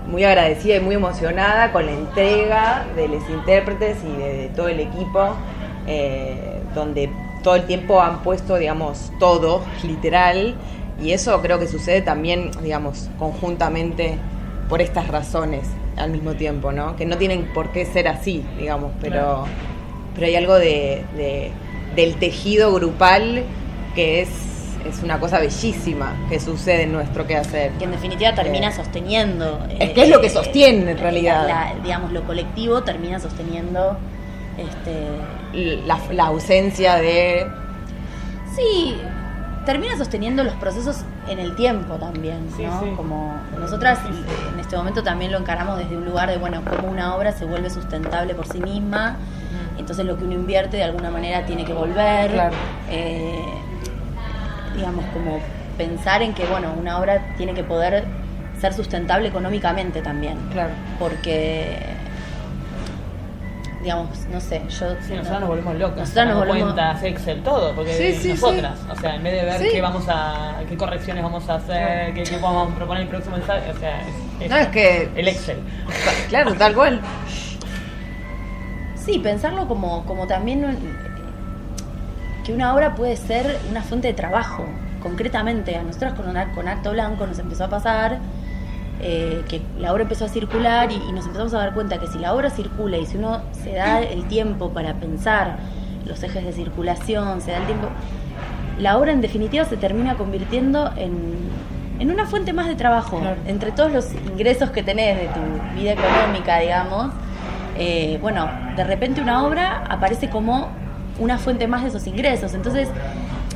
muy 0.07 0.25
agradecida 0.25 0.77
y 0.77 0.81
muy 0.81 0.95
emocionada 0.97 1.73
con 1.73 1.87
la 1.87 1.93
entrega 1.93 2.85
de 2.97 3.09
los 3.09 3.29
intérpretes 3.31 3.99
y 4.05 4.17
de, 4.21 4.33
de 4.37 4.49
todo 4.49 4.69
el 4.69 4.81
equipo, 4.81 5.35
eh, 5.87 6.61
donde 6.75 7.11
todo 7.43 7.57
el 7.57 7.65
tiempo 7.67 8.01
han 8.01 8.23
puesto, 8.23 8.57
digamos, 8.57 9.13
todo, 9.19 9.63
literal, 9.85 10.55
y 11.03 11.13
eso 11.13 11.41
creo 11.43 11.59
que 11.59 11.67
sucede 11.67 12.03
también, 12.03 12.51
digamos, 12.63 13.09
conjuntamente 13.19 14.17
por 14.69 14.81
estas 14.81 15.09
razones 15.09 15.63
al 15.97 16.11
mismo 16.11 16.33
tiempo, 16.35 16.73
¿no? 16.73 16.97
Que 16.97 17.05
no 17.05 17.17
tienen 17.19 17.53
por 17.53 17.71
qué 17.71 17.85
ser 17.85 18.09
así, 18.09 18.45
digamos, 18.59 18.93
pero, 19.01 19.45
pero 20.15 20.27
hay 20.27 20.37
algo 20.37 20.55
de, 20.55 21.05
de- 21.17 21.51
del 21.97 22.15
tejido 22.17 22.73
grupal 22.73 23.43
que 23.95 24.23
es, 24.23 24.29
es 24.89 25.03
una 25.03 25.19
cosa 25.21 25.39
bellísima 25.39 26.15
que 26.29 26.39
sucede 26.41 26.83
en 26.85 26.93
nuestro 26.93 27.27
quehacer. 27.27 27.73
Que 27.73 27.85
en 27.85 27.91
definitiva 27.93 28.35
termina 28.35 28.69
Eh, 28.69 28.73
sosteniendo. 28.73 29.61
Es 29.69 29.91
eh, 29.91 29.93
que 29.93 30.03
es 30.05 30.09
lo 30.09 30.21
que 30.21 30.27
eh, 30.29 30.31
sostiene 30.31 30.91
en 30.93 30.99
realidad. 30.99 31.47
la- 31.49 31.75
digamos, 31.83 32.13
lo 32.13 32.23
colectivo 32.25 32.83
termina 32.83 33.19
sosteniendo. 33.21 33.97
Este, 34.59 35.07
la, 35.87 35.99
la 36.11 36.27
ausencia 36.27 36.97
de... 36.97 37.47
Sí, 38.55 38.97
termina 39.65 39.97
sosteniendo 39.97 40.45
los 40.45 40.55
procesos 40.55 41.05
en 41.29 41.39
el 41.39 41.55
tiempo 41.57 41.95
también, 41.95 42.49
Sí, 42.57 42.65
¿no? 42.65 42.81
sí. 42.83 42.91
Como 42.97 43.35
nosotras 43.59 44.01
en 44.53 44.61
este 44.61 44.77
momento 44.77 45.03
también 45.03 45.33
lo 45.33 45.39
encaramos 45.39 45.79
desde 45.79 45.97
un 45.97 46.05
lugar 46.05 46.29
de, 46.29 46.37
bueno, 46.37 46.61
cómo 46.69 46.91
una 46.91 47.15
obra 47.15 47.33
se 47.33 47.45
vuelve 47.47 47.71
sustentable 47.71 48.35
por 48.35 48.47
sí 48.47 48.59
misma, 48.61 49.17
entonces 49.79 50.05
lo 50.05 50.19
que 50.19 50.25
uno 50.25 50.35
invierte 50.35 50.77
de 50.77 50.83
alguna 50.85 51.11
manera 51.11 51.47
tiene 51.47 51.65
que 51.65 51.73
volver. 51.73 52.31
Claro. 52.33 52.55
Eh, 52.91 53.41
digamos, 54.75 55.05
como 55.13 55.39
pensar 55.79 56.23
en 56.23 56.35
que, 56.35 56.45
bueno, 56.47 56.73
una 56.79 56.99
obra 56.99 57.35
tiene 57.37 57.55
que 57.55 57.65
poder 57.65 58.05
ser 58.61 58.73
sustentable 58.75 59.29
económicamente 59.29 60.03
también. 60.03 60.37
Claro. 60.53 60.71
Porque, 60.99 61.79
digamos, 63.83 64.09
no 64.33 64.41
sé, 64.41 64.63
yo... 64.69 64.95
Sí, 65.01 65.15
nosotros 65.15 65.41
nos 65.41 65.49
volvemos 65.49 65.75
locas. 65.77 65.99
Nosotras 65.99 66.29
nos 66.29 66.39
volvemos... 66.39 66.63
cuentas, 66.75 67.03
Excel, 67.03 67.43
todo, 67.43 67.75
porque 67.75 67.93
Sí, 67.95 68.13
sí, 68.15 68.29
nosotras, 68.29 68.79
o 68.91 69.01
sea, 69.01 69.17
en 69.17 69.23
vez 69.25 69.33
de 69.33 69.45
ver 69.45 69.61
Sí. 69.61 69.69
qué 69.73 69.81
vamos 69.81 70.05
a, 70.09 70.61
qué 70.69 70.77
correcciones 70.77 71.23
vamos 71.23 71.49
a 71.49 71.55
hacer, 71.57 72.15
qué, 72.15 72.23
qué 72.23 72.39
vamos 72.39 72.71
a 72.73 72.75
proponer 72.77 73.03
el 73.03 73.09
próximo 73.09 73.37
ensayo, 73.37 73.73
o 73.75 73.79
sea, 73.81 74.01
es, 74.41 74.49
No, 74.51 74.57
es 74.57 74.69
que- 74.69 75.11
el 75.17 75.27
Excel. 75.29 75.59
Claro, 76.29 76.55
tal 76.55 76.75
cual. 76.75 77.01
Sí, 78.95 79.19
pensarlo 79.19 79.67
como, 79.67 80.05
como 80.05 80.29
también 80.29 80.65
un- 80.65 81.12
que 82.45 82.53
una 82.53 82.75
obra 82.75 82.95
puede 82.95 83.17
ser 83.17 83.59
una 83.71 83.83
fuente 83.83 84.09
de 84.09 84.15
trabajo. 84.15 84.65
Concretamente, 85.03 85.77
a 85.77 85.83
nosotros 85.83 86.15
con, 86.15 86.27
con 86.55 86.69
Acto 86.69 86.93
Blanco 86.93 87.27
nos 87.27 87.39
empezó 87.39 87.65
a 87.65 87.69
pasar 87.69 88.19
eh, 89.01 89.43
que 89.49 89.61
la 89.79 89.93
obra 89.93 90.03
empezó 90.03 90.27
a 90.27 90.29
circular 90.29 90.93
y, 90.93 90.95
y 90.95 91.13
nos 91.13 91.27
empezamos 91.27 91.55
a 91.55 91.59
dar 91.59 91.75
cuenta 91.75 91.99
que 91.99 92.07
si 92.07 92.19
la 92.19 92.35
obra 92.35 92.51
circula 92.51 92.99
y 92.99 93.07
si 93.07 93.17
uno 93.17 93.43
se 93.53 93.73
da 93.75 94.01
el 94.01 94.29
tiempo 94.29 94.71
para 94.71 94.95
pensar 94.95 95.57
los 96.07 96.23
ejes 96.23 96.45
de 96.45 96.53
circulación, 96.53 97.41
se 97.41 97.53
da 97.53 97.59
el 97.59 97.67
tiempo, 97.67 97.89
la 98.79 98.99
obra 98.99 99.13
en 99.13 99.21
definitiva 99.21 99.65
se 99.65 99.77
termina 99.77 100.15
convirtiendo 100.17 100.93
en, 100.97 101.35
en 101.99 102.11
una 102.11 102.27
fuente 102.27 102.53
más 102.53 102.69
de 102.69 102.75
trabajo. 102.75 103.21
Entre 103.47 103.73
todos 103.73 103.93
los 103.93 104.13
ingresos 104.15 104.71
que 104.71 104.83
tenés 104.83 105.19
de 105.19 105.29
tu 105.29 105.81
vida 105.81 105.93
económica, 105.93 106.59
digamos, 106.59 107.13
eh, 107.77 108.19
bueno, 108.21 108.49
de 108.77 108.85
repente 108.85 109.21
una 109.21 109.45
obra 109.45 109.85
aparece 109.89 110.29
como 110.29 110.69
una 111.19 111.39
fuente 111.39 111.67
más 111.67 111.83
de 111.83 111.89
esos 111.89 112.07
ingresos. 112.07 112.55
Entonces, 112.55 112.89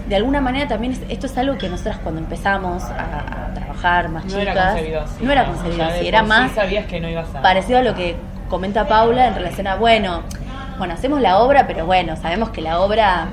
de 0.08 0.16
alguna 0.16 0.40
manera 0.40 0.68
también 0.68 0.92
es- 0.92 1.02
esto 1.08 1.26
es 1.26 1.36
algo 1.38 1.58
que 1.58 1.68
nosotras 1.68 1.98
cuando 2.02 2.20
empezamos 2.20 2.82
a, 2.84 3.48
a 3.50 3.54
trabajar 3.54 4.08
más 4.08 4.24
No 4.24 4.38
chicas, 4.38 4.46
era 4.54 4.66
concebido 4.72 5.00
así. 5.02 5.24
no 5.24 5.32
era 5.32 5.44
concebido 5.46 5.84
de 5.86 5.92
así, 5.92 6.08
era 6.08 6.20
sí 6.20 6.26
más 6.26 6.52
sabías 6.52 6.86
que 6.86 7.00
no 7.00 7.08
ibas 7.08 7.34
a... 7.34 7.42
parecido 7.42 7.78
a 7.78 7.82
lo 7.82 7.94
que 7.94 8.16
comenta 8.48 8.86
Paula 8.86 9.26
en 9.26 9.34
relación 9.34 9.66
a, 9.66 9.74
bueno, 9.76 10.22
bueno, 10.78 10.94
hacemos 10.94 11.20
la 11.20 11.38
obra, 11.38 11.66
pero 11.66 11.86
bueno, 11.86 12.14
sabemos 12.16 12.50
que 12.50 12.60
la 12.60 12.78
obra, 12.80 13.26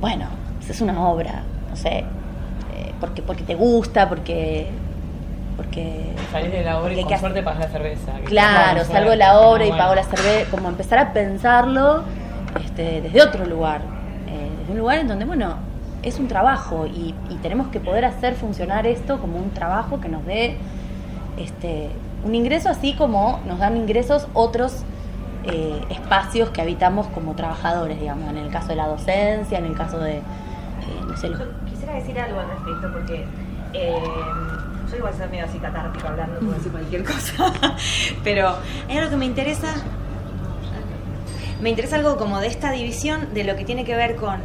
bueno, 0.00 0.26
pues 0.58 0.70
es 0.70 0.80
una 0.80 1.00
obra, 1.08 1.42
no 1.70 1.76
sé, 1.76 1.98
eh, 1.98 2.04
porque, 3.00 3.22
porque 3.22 3.42
te 3.42 3.54
gusta, 3.54 4.08
porque... 4.08 4.68
porque 5.56 6.12
Salís 6.30 6.52
de 6.52 6.62
la 6.62 6.78
obra 6.80 6.92
y 6.92 7.00
con 7.02 7.08
que 7.08 7.18
suerte 7.18 7.42
pagas 7.42 7.60
la 7.60 7.68
cerveza. 7.68 8.12
Claro, 8.26 8.84
salgo 8.84 9.10
de 9.10 9.16
la 9.16 9.40
obra 9.40 9.66
y 9.66 9.70
pago 9.70 9.94
la 9.94 10.04
cerveza, 10.04 10.50
como 10.50 10.68
empezar 10.68 10.98
a 10.98 11.12
pensarlo 11.12 12.04
este, 12.62 13.00
desde 13.00 13.22
otro 13.22 13.46
lugar, 13.46 13.82
eh, 14.26 14.50
desde 14.58 14.72
un 14.72 14.78
lugar 14.78 14.98
en 14.98 15.08
donde, 15.08 15.24
bueno, 15.24 15.56
es 16.02 16.18
un 16.18 16.28
trabajo 16.28 16.86
y, 16.86 17.14
y 17.30 17.36
tenemos 17.42 17.68
que 17.68 17.80
poder 17.80 18.04
hacer 18.04 18.34
funcionar 18.34 18.86
esto 18.86 19.18
como 19.18 19.38
un 19.38 19.50
trabajo 19.50 20.00
que 20.00 20.08
nos 20.08 20.24
dé 20.26 20.56
este, 21.36 21.90
un 22.24 22.34
ingreso 22.34 22.68
así 22.68 22.94
como 22.94 23.40
nos 23.46 23.58
dan 23.58 23.76
ingresos 23.76 24.26
otros 24.34 24.84
eh, 25.44 25.82
espacios 25.90 26.50
que 26.50 26.62
habitamos 26.62 27.06
como 27.08 27.34
trabajadores, 27.34 28.00
digamos, 28.00 28.30
en 28.30 28.38
el 28.38 28.50
caso 28.50 28.68
de 28.68 28.76
la 28.76 28.86
docencia, 28.86 29.58
en 29.58 29.66
el 29.66 29.74
caso 29.74 29.98
de, 29.98 30.16
eh, 30.16 30.22
no 31.06 31.16
sé, 31.16 31.30
quisiera 31.68 31.94
decir 31.94 32.18
algo 32.18 32.40
al 32.40 32.48
respecto 32.48 32.92
porque 32.92 33.26
yo 34.90 34.96
igual 34.96 35.14
soy 35.14 35.28
medio 35.28 35.44
así 35.44 35.58
catártica 35.58 36.08
hablando, 36.08 36.38
puedo 36.38 36.52
decir 36.52 36.70
cualquier 36.70 37.04
cosa, 37.04 37.52
pero 38.24 38.54
hay 38.88 38.98
algo 38.98 39.10
que 39.10 39.16
me 39.16 39.24
interesa, 39.24 39.68
me 41.64 41.70
interesa 41.70 41.96
algo 41.96 42.18
como 42.18 42.40
de 42.40 42.48
esta 42.48 42.72
división 42.72 43.32
de 43.32 43.42
lo 43.42 43.56
que 43.56 43.64
tiene 43.64 43.86
que 43.86 43.96
ver 43.96 44.16
con 44.16 44.38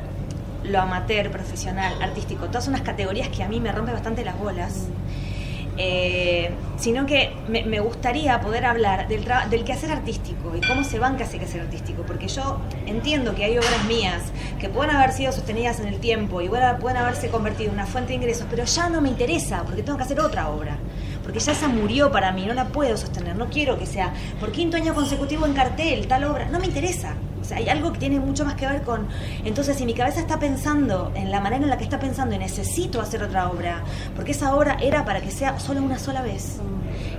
lo 0.64 0.80
amateur, 0.80 1.30
profesional, 1.30 2.02
artístico, 2.02 2.46
todas 2.46 2.70
unas 2.70 2.80
categorías 2.80 3.28
que 3.28 3.44
a 3.44 3.50
mí 3.50 3.60
me 3.60 3.74
rompen 3.74 3.94
bastante 3.94 4.24
las 4.24 4.40
bolas. 4.40 4.88
Eh, 5.76 6.50
sino 6.78 7.06
que 7.06 7.34
me, 7.50 7.80
gustaría 7.82 8.40
poder 8.40 8.66
hablar 8.66 9.10
del, 9.10 9.26
del 9.50 9.64
quehacer 9.66 9.92
artístico 9.92 10.56
y 10.56 10.66
cómo 10.66 10.86
se 10.86 10.98
banca 10.98 11.26
ese 11.26 11.40
quehacer 11.40 11.62
artístico, 11.62 12.04
porque 12.04 12.30
yo 12.30 12.62
entiendo 12.86 13.36
que 13.36 13.44
hay 13.44 13.58
obras 13.58 13.84
mías 13.86 14.22
que 14.58 14.70
pueden 14.70 14.96
haber 14.96 15.12
sido 15.12 15.34
sostenidas 15.34 15.82
en 15.82 15.88
el 15.88 16.00
tiempo 16.00 16.42
y 16.42 16.48
pueden 16.48 16.98
haberse 16.98 17.30
convertido 17.30 17.70
en 17.70 17.76
una 17.76 17.86
fuente 17.86 18.10
de 18.10 18.16
ingresos, 18.16 18.48
pero 18.50 18.64
ya 18.64 18.88
no 18.88 19.02
me 19.02 19.10
interesa 19.10 19.64
porque 19.64 19.84
tengo 19.84 19.98
que 19.98 20.06
hacer 20.06 20.22
otra 20.22 20.50
obra, 20.50 20.78
porque 21.30 21.46
ya 21.46 21.52
esa 21.52 21.68
murió 21.68 22.12
para 22.12 22.32
mí, 22.32 22.48
no 22.48 22.56
la 22.56 22.70
puedo 22.70 22.98
sostener, 22.98 23.36
no 23.36 23.52
quiero 23.52 23.78
que 23.78 23.86
sea 23.86 24.12
por 24.40 24.52
quinto 24.52 24.78
año 24.78 24.96
consecutivo 24.96 25.46
en 25.46 25.54
cartel, 25.54 26.08
tal 26.08 26.24
obra, 26.24 26.50
no 26.50 26.58
me 26.58 26.66
interesa. 26.66 27.14
O 27.40 27.44
sea, 27.44 27.58
hay 27.58 27.70
algo 27.70 27.94
que 27.94 28.00
tiene 28.00 28.20
mucho 28.20 28.46
más 28.46 28.56
que 28.56 28.66
ver 28.66 28.82
con... 28.82 29.08
Entonces, 29.46 29.78
si 29.78 29.86
mi 29.86 29.94
cabeza 29.94 30.22
está 30.22 30.40
pensando 30.40 31.12
en 31.14 31.30
la 31.30 31.40
manera 31.40 31.64
en 31.64 31.70
la 31.70 31.78
que 31.78 31.84
está 31.84 32.00
pensando 32.00 32.34
y 32.34 32.40
necesito 32.40 33.00
hacer 33.00 33.22
otra 33.22 33.48
obra, 33.52 33.84
porque 34.16 34.32
esa 34.32 34.56
obra 34.56 34.78
era 34.82 35.06
para 35.06 35.22
que 35.22 35.30
sea 35.30 35.60
solo 35.60 35.84
una 35.84 36.00
sola 36.00 36.24
vez. 36.24 36.58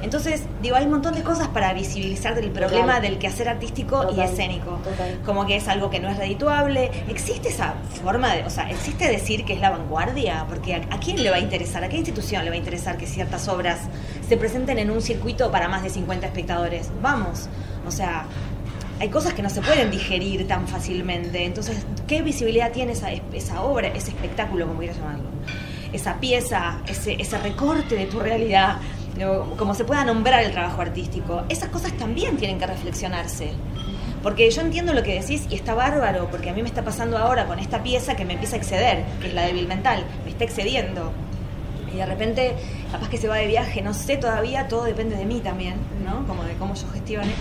Entonces, 0.02 0.44
digo, 0.62 0.76
hay 0.76 0.84
un 0.84 0.92
montón 0.92 1.14
de 1.14 1.22
cosas 1.22 1.48
para 1.48 1.72
visibilizar 1.72 2.34
del 2.34 2.50
problema 2.50 2.94
Total. 2.96 3.02
del 3.02 3.18
quehacer 3.18 3.48
artístico 3.48 4.06
y 4.16 4.20
escénico. 4.20 4.80
total. 4.82 5.20
Como 5.24 5.46
que 5.46 5.56
es 5.56 5.68
algo 5.68 5.90
que 5.90 6.00
no 6.00 6.08
es 6.08 6.16
redituable. 6.16 6.90
¿Existe 7.08 7.48
esa 7.48 7.74
forma 8.02 8.34
de, 8.34 8.44
o 8.44 8.50
sea, 8.50 8.70
existe 8.70 9.08
decir 9.08 9.44
que 9.44 9.52
es 9.52 9.60
la 9.60 9.70
vanguardia? 9.70 10.46
Porque 10.48 10.74
a, 10.74 10.78
a 10.90 11.00
quién 11.00 11.22
le 11.22 11.30
va 11.30 11.36
a 11.36 11.40
interesar, 11.40 11.84
a 11.84 11.88
qué 11.88 11.96
institución 11.96 12.44
le 12.44 12.50
va 12.50 12.56
a 12.56 12.58
interesar 12.58 12.96
que 12.96 13.06
ciertas 13.06 13.48
obras 13.48 13.78
se 14.26 14.36
presenten 14.36 14.78
en 14.78 14.90
un 14.90 15.02
circuito 15.02 15.50
para 15.50 15.68
más 15.68 15.82
de 15.82 15.90
50 15.90 16.26
espectadores? 16.26 16.90
Vamos, 17.02 17.48
o 17.86 17.90
sea, 17.90 18.26
hay 19.00 19.08
cosas 19.08 19.32
que 19.32 19.42
no 19.42 19.48
se 19.48 19.62
pueden 19.62 19.90
digerir 19.90 20.46
tan 20.46 20.68
fácilmente. 20.68 21.44
Entonces, 21.44 21.84
¿qué 22.06 22.20
visibilidad 22.20 22.70
tiene 22.70 22.92
esa, 22.92 23.10
esa 23.10 23.62
obra, 23.62 23.88
ese 23.88 24.10
espectáculo, 24.10 24.66
como 24.66 24.78
quieras 24.78 24.98
llamarlo? 24.98 25.30
Esa 25.92 26.20
pieza, 26.20 26.82
ese, 26.86 27.20
ese 27.20 27.38
recorte 27.38 27.96
de 27.96 28.06
tu 28.06 28.20
realidad, 28.20 28.76
como 29.56 29.74
se 29.74 29.84
pueda 29.84 30.04
nombrar 30.04 30.42
el 30.44 30.52
trabajo 30.52 30.80
artístico. 30.80 31.42
Esas 31.48 31.68
cosas 31.68 31.92
también 31.92 32.36
tienen 32.36 32.58
que 32.58 32.66
reflexionarse. 32.66 33.52
Porque 34.22 34.50
yo 34.50 34.60
entiendo 34.60 34.92
lo 34.92 35.02
que 35.02 35.18
decís 35.18 35.46
y 35.48 35.54
está 35.54 35.74
bárbaro, 35.74 36.28
porque 36.30 36.50
a 36.50 36.52
mí 36.52 36.62
me 36.62 36.68
está 36.68 36.84
pasando 36.84 37.16
ahora 37.16 37.46
con 37.46 37.58
esta 37.58 37.82
pieza 37.82 38.16
que 38.16 38.24
me 38.24 38.34
empieza 38.34 38.56
a 38.56 38.58
exceder, 38.58 39.04
que 39.20 39.28
es 39.28 39.34
la 39.34 39.42
débil 39.42 39.66
mental, 39.66 40.04
me 40.24 40.30
está 40.30 40.44
excediendo. 40.44 41.12
Y 41.92 41.96
de 41.96 42.06
repente, 42.06 42.54
capaz 42.92 43.08
que 43.08 43.16
se 43.16 43.28
va 43.28 43.36
de 43.36 43.46
viaje, 43.46 43.82
no 43.82 43.94
sé 43.94 44.16
todavía, 44.16 44.68
todo 44.68 44.84
depende 44.84 45.16
de 45.16 45.24
mí 45.24 45.40
también, 45.40 45.76
¿no? 46.04 46.26
Como 46.26 46.44
de 46.44 46.54
cómo 46.54 46.74
yo 46.74 46.86
gestione. 46.92 47.32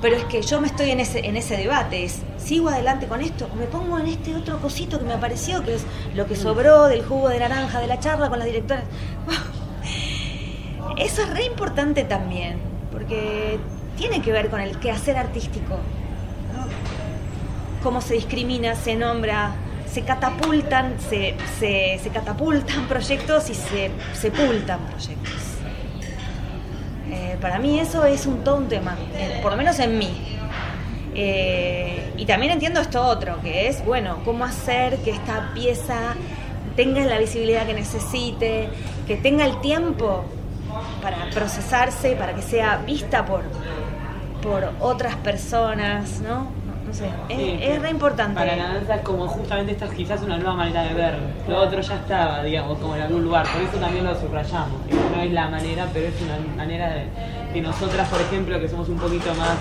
Pero 0.00 0.16
es 0.16 0.24
que 0.24 0.42
yo 0.42 0.60
me 0.60 0.68
estoy 0.68 0.90
en 0.90 1.00
ese, 1.00 1.26
en 1.26 1.36
ese 1.36 1.56
debate, 1.56 2.04
es, 2.04 2.20
¿sigo 2.38 2.68
adelante 2.68 3.06
con 3.06 3.20
esto 3.20 3.48
o 3.52 3.56
me 3.56 3.64
pongo 3.64 3.98
en 3.98 4.06
este 4.06 4.34
otro 4.34 4.60
cosito 4.60 4.98
que 4.98 5.04
me 5.04 5.14
apareció, 5.14 5.64
que 5.64 5.74
es 5.74 5.84
lo 6.14 6.26
que 6.26 6.36
sobró 6.36 6.84
del 6.86 7.04
jugo 7.04 7.28
de 7.28 7.40
naranja 7.40 7.80
de 7.80 7.86
la 7.86 7.98
charla 7.98 8.28
con 8.28 8.38
las 8.38 8.46
directoras? 8.46 8.84
Eso 10.96 11.22
es 11.22 11.30
re 11.30 11.44
importante 11.44 12.04
también, 12.04 12.58
porque 12.90 13.58
tiene 13.96 14.22
que 14.22 14.32
ver 14.32 14.48
con 14.48 14.60
el 14.60 14.78
quehacer 14.78 15.16
artístico. 15.16 15.78
Cómo 17.82 18.00
se 18.00 18.14
discrimina, 18.14 18.74
se 18.74 18.96
nombra, 18.96 19.54
se 19.86 20.02
catapultan, 20.02 20.96
se, 20.98 21.34
se, 21.58 22.00
se 22.02 22.10
catapultan 22.10 22.84
proyectos 22.88 23.50
y 23.50 23.54
se 23.54 23.90
sepultan 24.14 24.80
proyectos. 24.86 25.32
Eh, 27.10 27.36
para 27.40 27.58
mí 27.58 27.78
eso 27.78 28.04
es 28.04 28.26
un 28.26 28.42
todo 28.42 28.56
un 28.56 28.68
tema, 28.68 28.96
eh, 29.16 29.38
por 29.42 29.52
lo 29.52 29.58
menos 29.58 29.78
en 29.78 29.98
mí. 29.98 30.38
Eh, 31.14 32.12
y 32.16 32.26
también 32.26 32.52
entiendo 32.52 32.80
esto 32.80 33.02
otro, 33.02 33.40
que 33.42 33.68
es, 33.68 33.84
bueno, 33.84 34.18
cómo 34.24 34.44
hacer 34.44 34.98
que 34.98 35.10
esta 35.10 35.52
pieza 35.54 36.14
tenga 36.74 37.04
la 37.04 37.18
visibilidad 37.18 37.66
que 37.66 37.74
necesite, 37.74 38.68
que 39.06 39.16
tenga 39.16 39.46
el 39.46 39.60
tiempo 39.60 40.24
para 41.02 41.30
procesarse, 41.30 42.16
para 42.16 42.34
que 42.34 42.42
sea 42.42 42.76
vista 42.84 43.24
por, 43.24 43.42
por 44.42 44.72
otras 44.80 45.16
personas, 45.16 46.20
¿no? 46.20 46.48
No, 46.86 46.94
sé, 46.94 47.10
es, 47.28 47.36
Sí, 47.36 47.58
es 47.60 47.82
re 47.82 47.90
importante. 47.90 48.34
Para 48.38 48.54
la 48.54 48.74
danza 48.74 49.02
como 49.02 49.26
justamente 49.26 49.72
esta 49.72 49.86
es 49.86 49.92
quizás 49.92 50.22
una 50.22 50.36
nueva 50.36 50.54
manera 50.54 50.84
de 50.84 50.94
ver. 50.94 51.18
Lo 51.48 51.58
otro 51.58 51.80
ya 51.80 51.96
estaba, 51.96 52.42
digamos, 52.44 52.78
como 52.78 52.94
en 52.94 53.02
algún 53.02 53.24
lugar. 53.24 53.44
Por 53.52 53.60
eso 53.60 53.76
también 53.78 54.04
lo 54.04 54.14
subrayamos. 54.14 54.80
No 55.14 55.22
es 55.22 55.32
la 55.32 55.48
manera, 55.48 55.88
pero 55.92 56.06
es 56.06 56.14
una 56.22 56.56
manera 56.56 56.90
de 56.90 57.06
que 57.52 57.60
nosotras, 57.60 58.08
por 58.08 58.20
ejemplo, 58.20 58.60
que 58.60 58.68
somos 58.68 58.88
un 58.88 58.98
poquito 58.98 59.34
más 59.34 59.56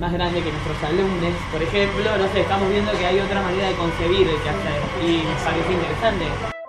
más 0.00 0.12
grande 0.14 0.42
que 0.42 0.50
nuestros 0.50 0.82
alumnos, 0.82 1.34
por 1.52 1.62
ejemplo, 1.62 2.16
no 2.16 2.26
sé, 2.32 2.40
estamos 2.40 2.70
viendo 2.70 2.90
que 2.92 3.04
hay 3.04 3.20
otra 3.20 3.42
manera 3.42 3.68
de 3.68 3.74
concebir 3.74 4.26
el 4.26 4.36
quehacer 4.42 4.80
y 5.04 5.18
me 5.18 5.34
parece 5.44 5.72
interesante. 5.74 6.59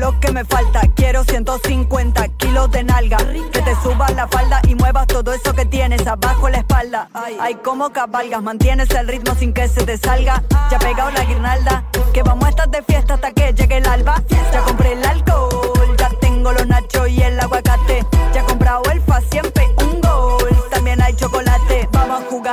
Lo 0.00 0.18
que 0.20 0.32
me 0.32 0.44
falta. 0.44 0.80
Quiero 0.94 1.24
150 1.24 2.28
kilos 2.36 2.70
de 2.70 2.84
nalga. 2.84 3.18
Que 3.52 3.62
te 3.62 3.74
subas 3.82 4.14
la 4.14 4.28
falda 4.28 4.60
y 4.68 4.74
muevas 4.74 5.06
todo 5.06 5.32
eso 5.32 5.52
que 5.54 5.64
tienes 5.64 6.06
abajo 6.06 6.48
la 6.48 6.58
espalda. 6.58 7.08
Ay, 7.40 7.56
como 7.56 7.90
cabalgas, 7.90 8.42
mantienes 8.42 8.90
el 8.90 9.08
ritmo 9.08 9.34
sin 9.34 9.52
que 9.52 9.68
se 9.68 9.84
te 9.84 9.96
salga. 9.98 10.42
Ya 10.70 10.78
pegado 10.78 11.10
la 11.10 11.24
guirnalda. 11.24 11.84
Que 12.12 12.22
vamos 12.22 12.46
a 12.46 12.50
estar 12.50 12.70
de 12.70 12.82
fiesta 12.82 13.14
hasta 13.14 13.32
que 13.32 13.52
llegue 13.52 13.78
el 13.78 13.86
alba. 13.86 14.22
Ya 14.52 14.60
compré 14.62 14.92
el 14.92 15.04
alcohol, 15.04 15.96
ya 15.98 16.08
tengo 16.20 16.52
los 16.52 16.66
nachos 16.66 17.08
y 17.08 17.22
el 17.22 17.38
aguacate. 17.38 18.15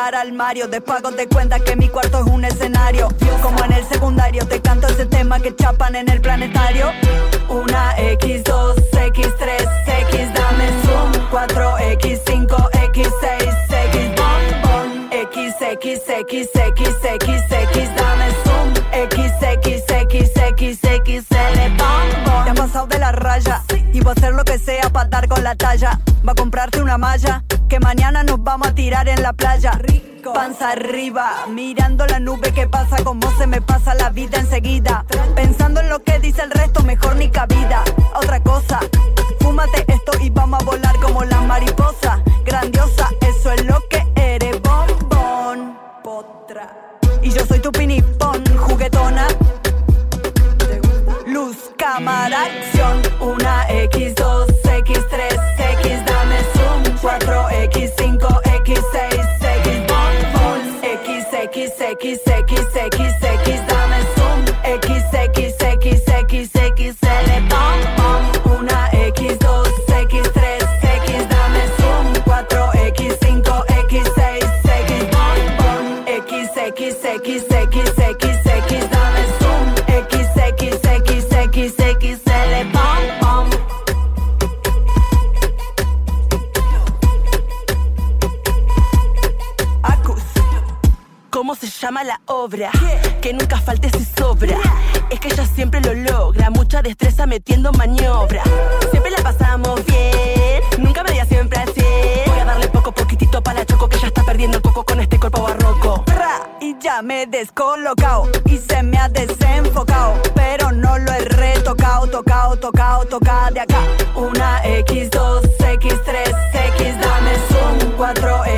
Jugar 0.04 0.16
al 0.16 0.34
Mario. 0.34 0.68
Después 0.68 0.98
hago 0.98 1.12
de 1.12 1.30
cuenta 1.30 1.62
que 1.62 1.78
mi 1.78 1.88
cuarto 1.88 2.26
es 2.26 2.26
un 2.26 2.44
escenario. 2.44 3.08
Como 3.42 3.64
en 3.64 3.72
el 3.72 3.86
secundario, 3.86 4.46
te 4.46 4.60
canto 4.60 4.86
ese 4.88 5.06
tema 5.06 5.40
que 5.40 5.56
chapan 5.56 5.96
en 5.96 6.10
el 6.10 6.20
planetario. 6.20 6.92
Una 7.48 7.96
X2, 7.96 8.76
X3, 8.92 9.62
X, 10.10 10.34
dame 10.34 10.68
zoom. 10.84 11.30
4, 11.32 11.78
X5, 11.78 12.48
X6, 12.48 13.44
X, 13.86 14.12
bon, 14.18 14.62
bon. 14.64 15.10
X, 15.10 15.54
X, 15.62 16.02
X, 16.10 16.50
X, 16.54 16.90
X, 17.06 17.33
voy 24.04 24.10
a 24.10 24.14
hacer 24.14 24.34
lo 24.34 24.44
que 24.44 24.60
sea 24.60 24.90
para 24.90 25.10
dar 25.10 25.28
con 25.28 25.44
la 25.44 25.56
talla. 25.56 26.00
Va 26.28 26.34
a 26.34 26.36
comprarte 26.36 26.82
una 26.82 26.98
malla 26.98 27.44
que 27.70 27.80
mañana 27.80 28.24
nos 28.24 28.44
vamos 28.44 28.68
a 28.68 28.76
tirar 28.76 29.08
en 29.08 29.22
la 29.22 29.34
playa. 29.34 29.80
Panza 30.34 30.72
arriba, 30.72 31.46
mirando 31.50 32.06
la 32.06 32.20
nube 32.20 32.54
que 32.54 32.68
pasa, 32.68 33.04
como 33.04 33.30
se 33.38 33.46
me 33.46 33.62
pasa 33.62 33.94
la 33.96 34.10
vida 34.10 34.40
enseguida. 34.40 35.06
Pensando 35.36 35.82
en 35.82 35.90
lo 35.90 36.02
que 36.02 36.20
dice 36.20 36.44
el 36.44 36.52
resto, 36.52 36.84
mejor 36.84 37.16
ni 37.18 37.30
cabida. 37.30 37.84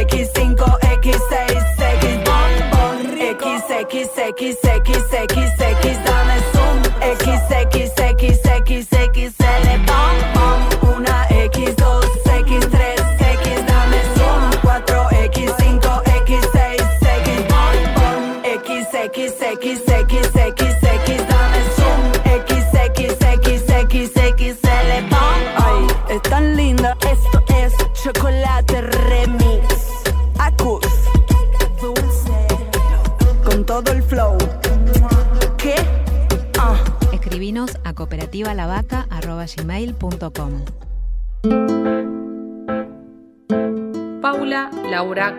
4, 0.04 0.35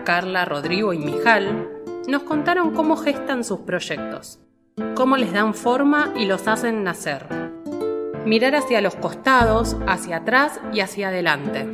Carla, 0.07 0.45
Rodrigo 0.45 0.93
y 0.93 0.99
Mijal 0.99 1.67
nos 2.07 2.23
contaron 2.23 2.73
cómo 2.73 2.95
gestan 2.95 3.43
sus 3.43 3.59
proyectos, 3.59 4.39
cómo 4.95 5.17
les 5.17 5.33
dan 5.33 5.53
forma 5.53 6.13
y 6.15 6.27
los 6.27 6.47
hacen 6.47 6.85
nacer. 6.85 7.25
Mirar 8.25 8.55
hacia 8.55 8.79
los 8.79 8.95
costados, 8.95 9.75
hacia 9.85 10.19
atrás 10.19 10.61
y 10.71 10.79
hacia 10.79 11.09
adelante. 11.09 11.67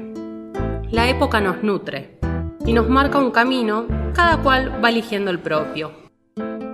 La 0.90 1.08
época 1.10 1.42
nos 1.42 1.62
nutre 1.62 2.18
y 2.66 2.74
nos 2.74 2.90
marca 2.90 3.20
un 3.20 3.30
camino, 3.30 3.86
cada 4.16 4.38
cual 4.42 4.84
va 4.84 4.90
eligiendo 4.90 5.30
el 5.30 5.38
propio. 5.38 5.92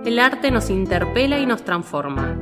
El 0.06 0.18
arte 0.18 0.50
nos 0.50 0.70
interpela 0.70 1.38
y 1.40 1.44
nos 1.44 1.62
transforma. 1.62 2.38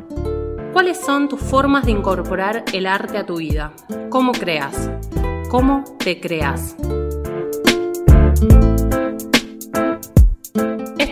¿Cuáles 0.73 1.05
son 1.05 1.29
tus 1.29 1.41
formas 1.41 1.87
de 1.87 1.91
incorporar 1.91 2.63
el 2.73 2.87
arte 2.87 3.19
a 3.19 3.27
tu 3.27 3.39
vida? 3.39 3.73
¿Cómo 4.11 4.31
creas? 4.31 4.89
¿Cómo 5.51 5.83
te 5.99 6.21
creas? 6.21 6.77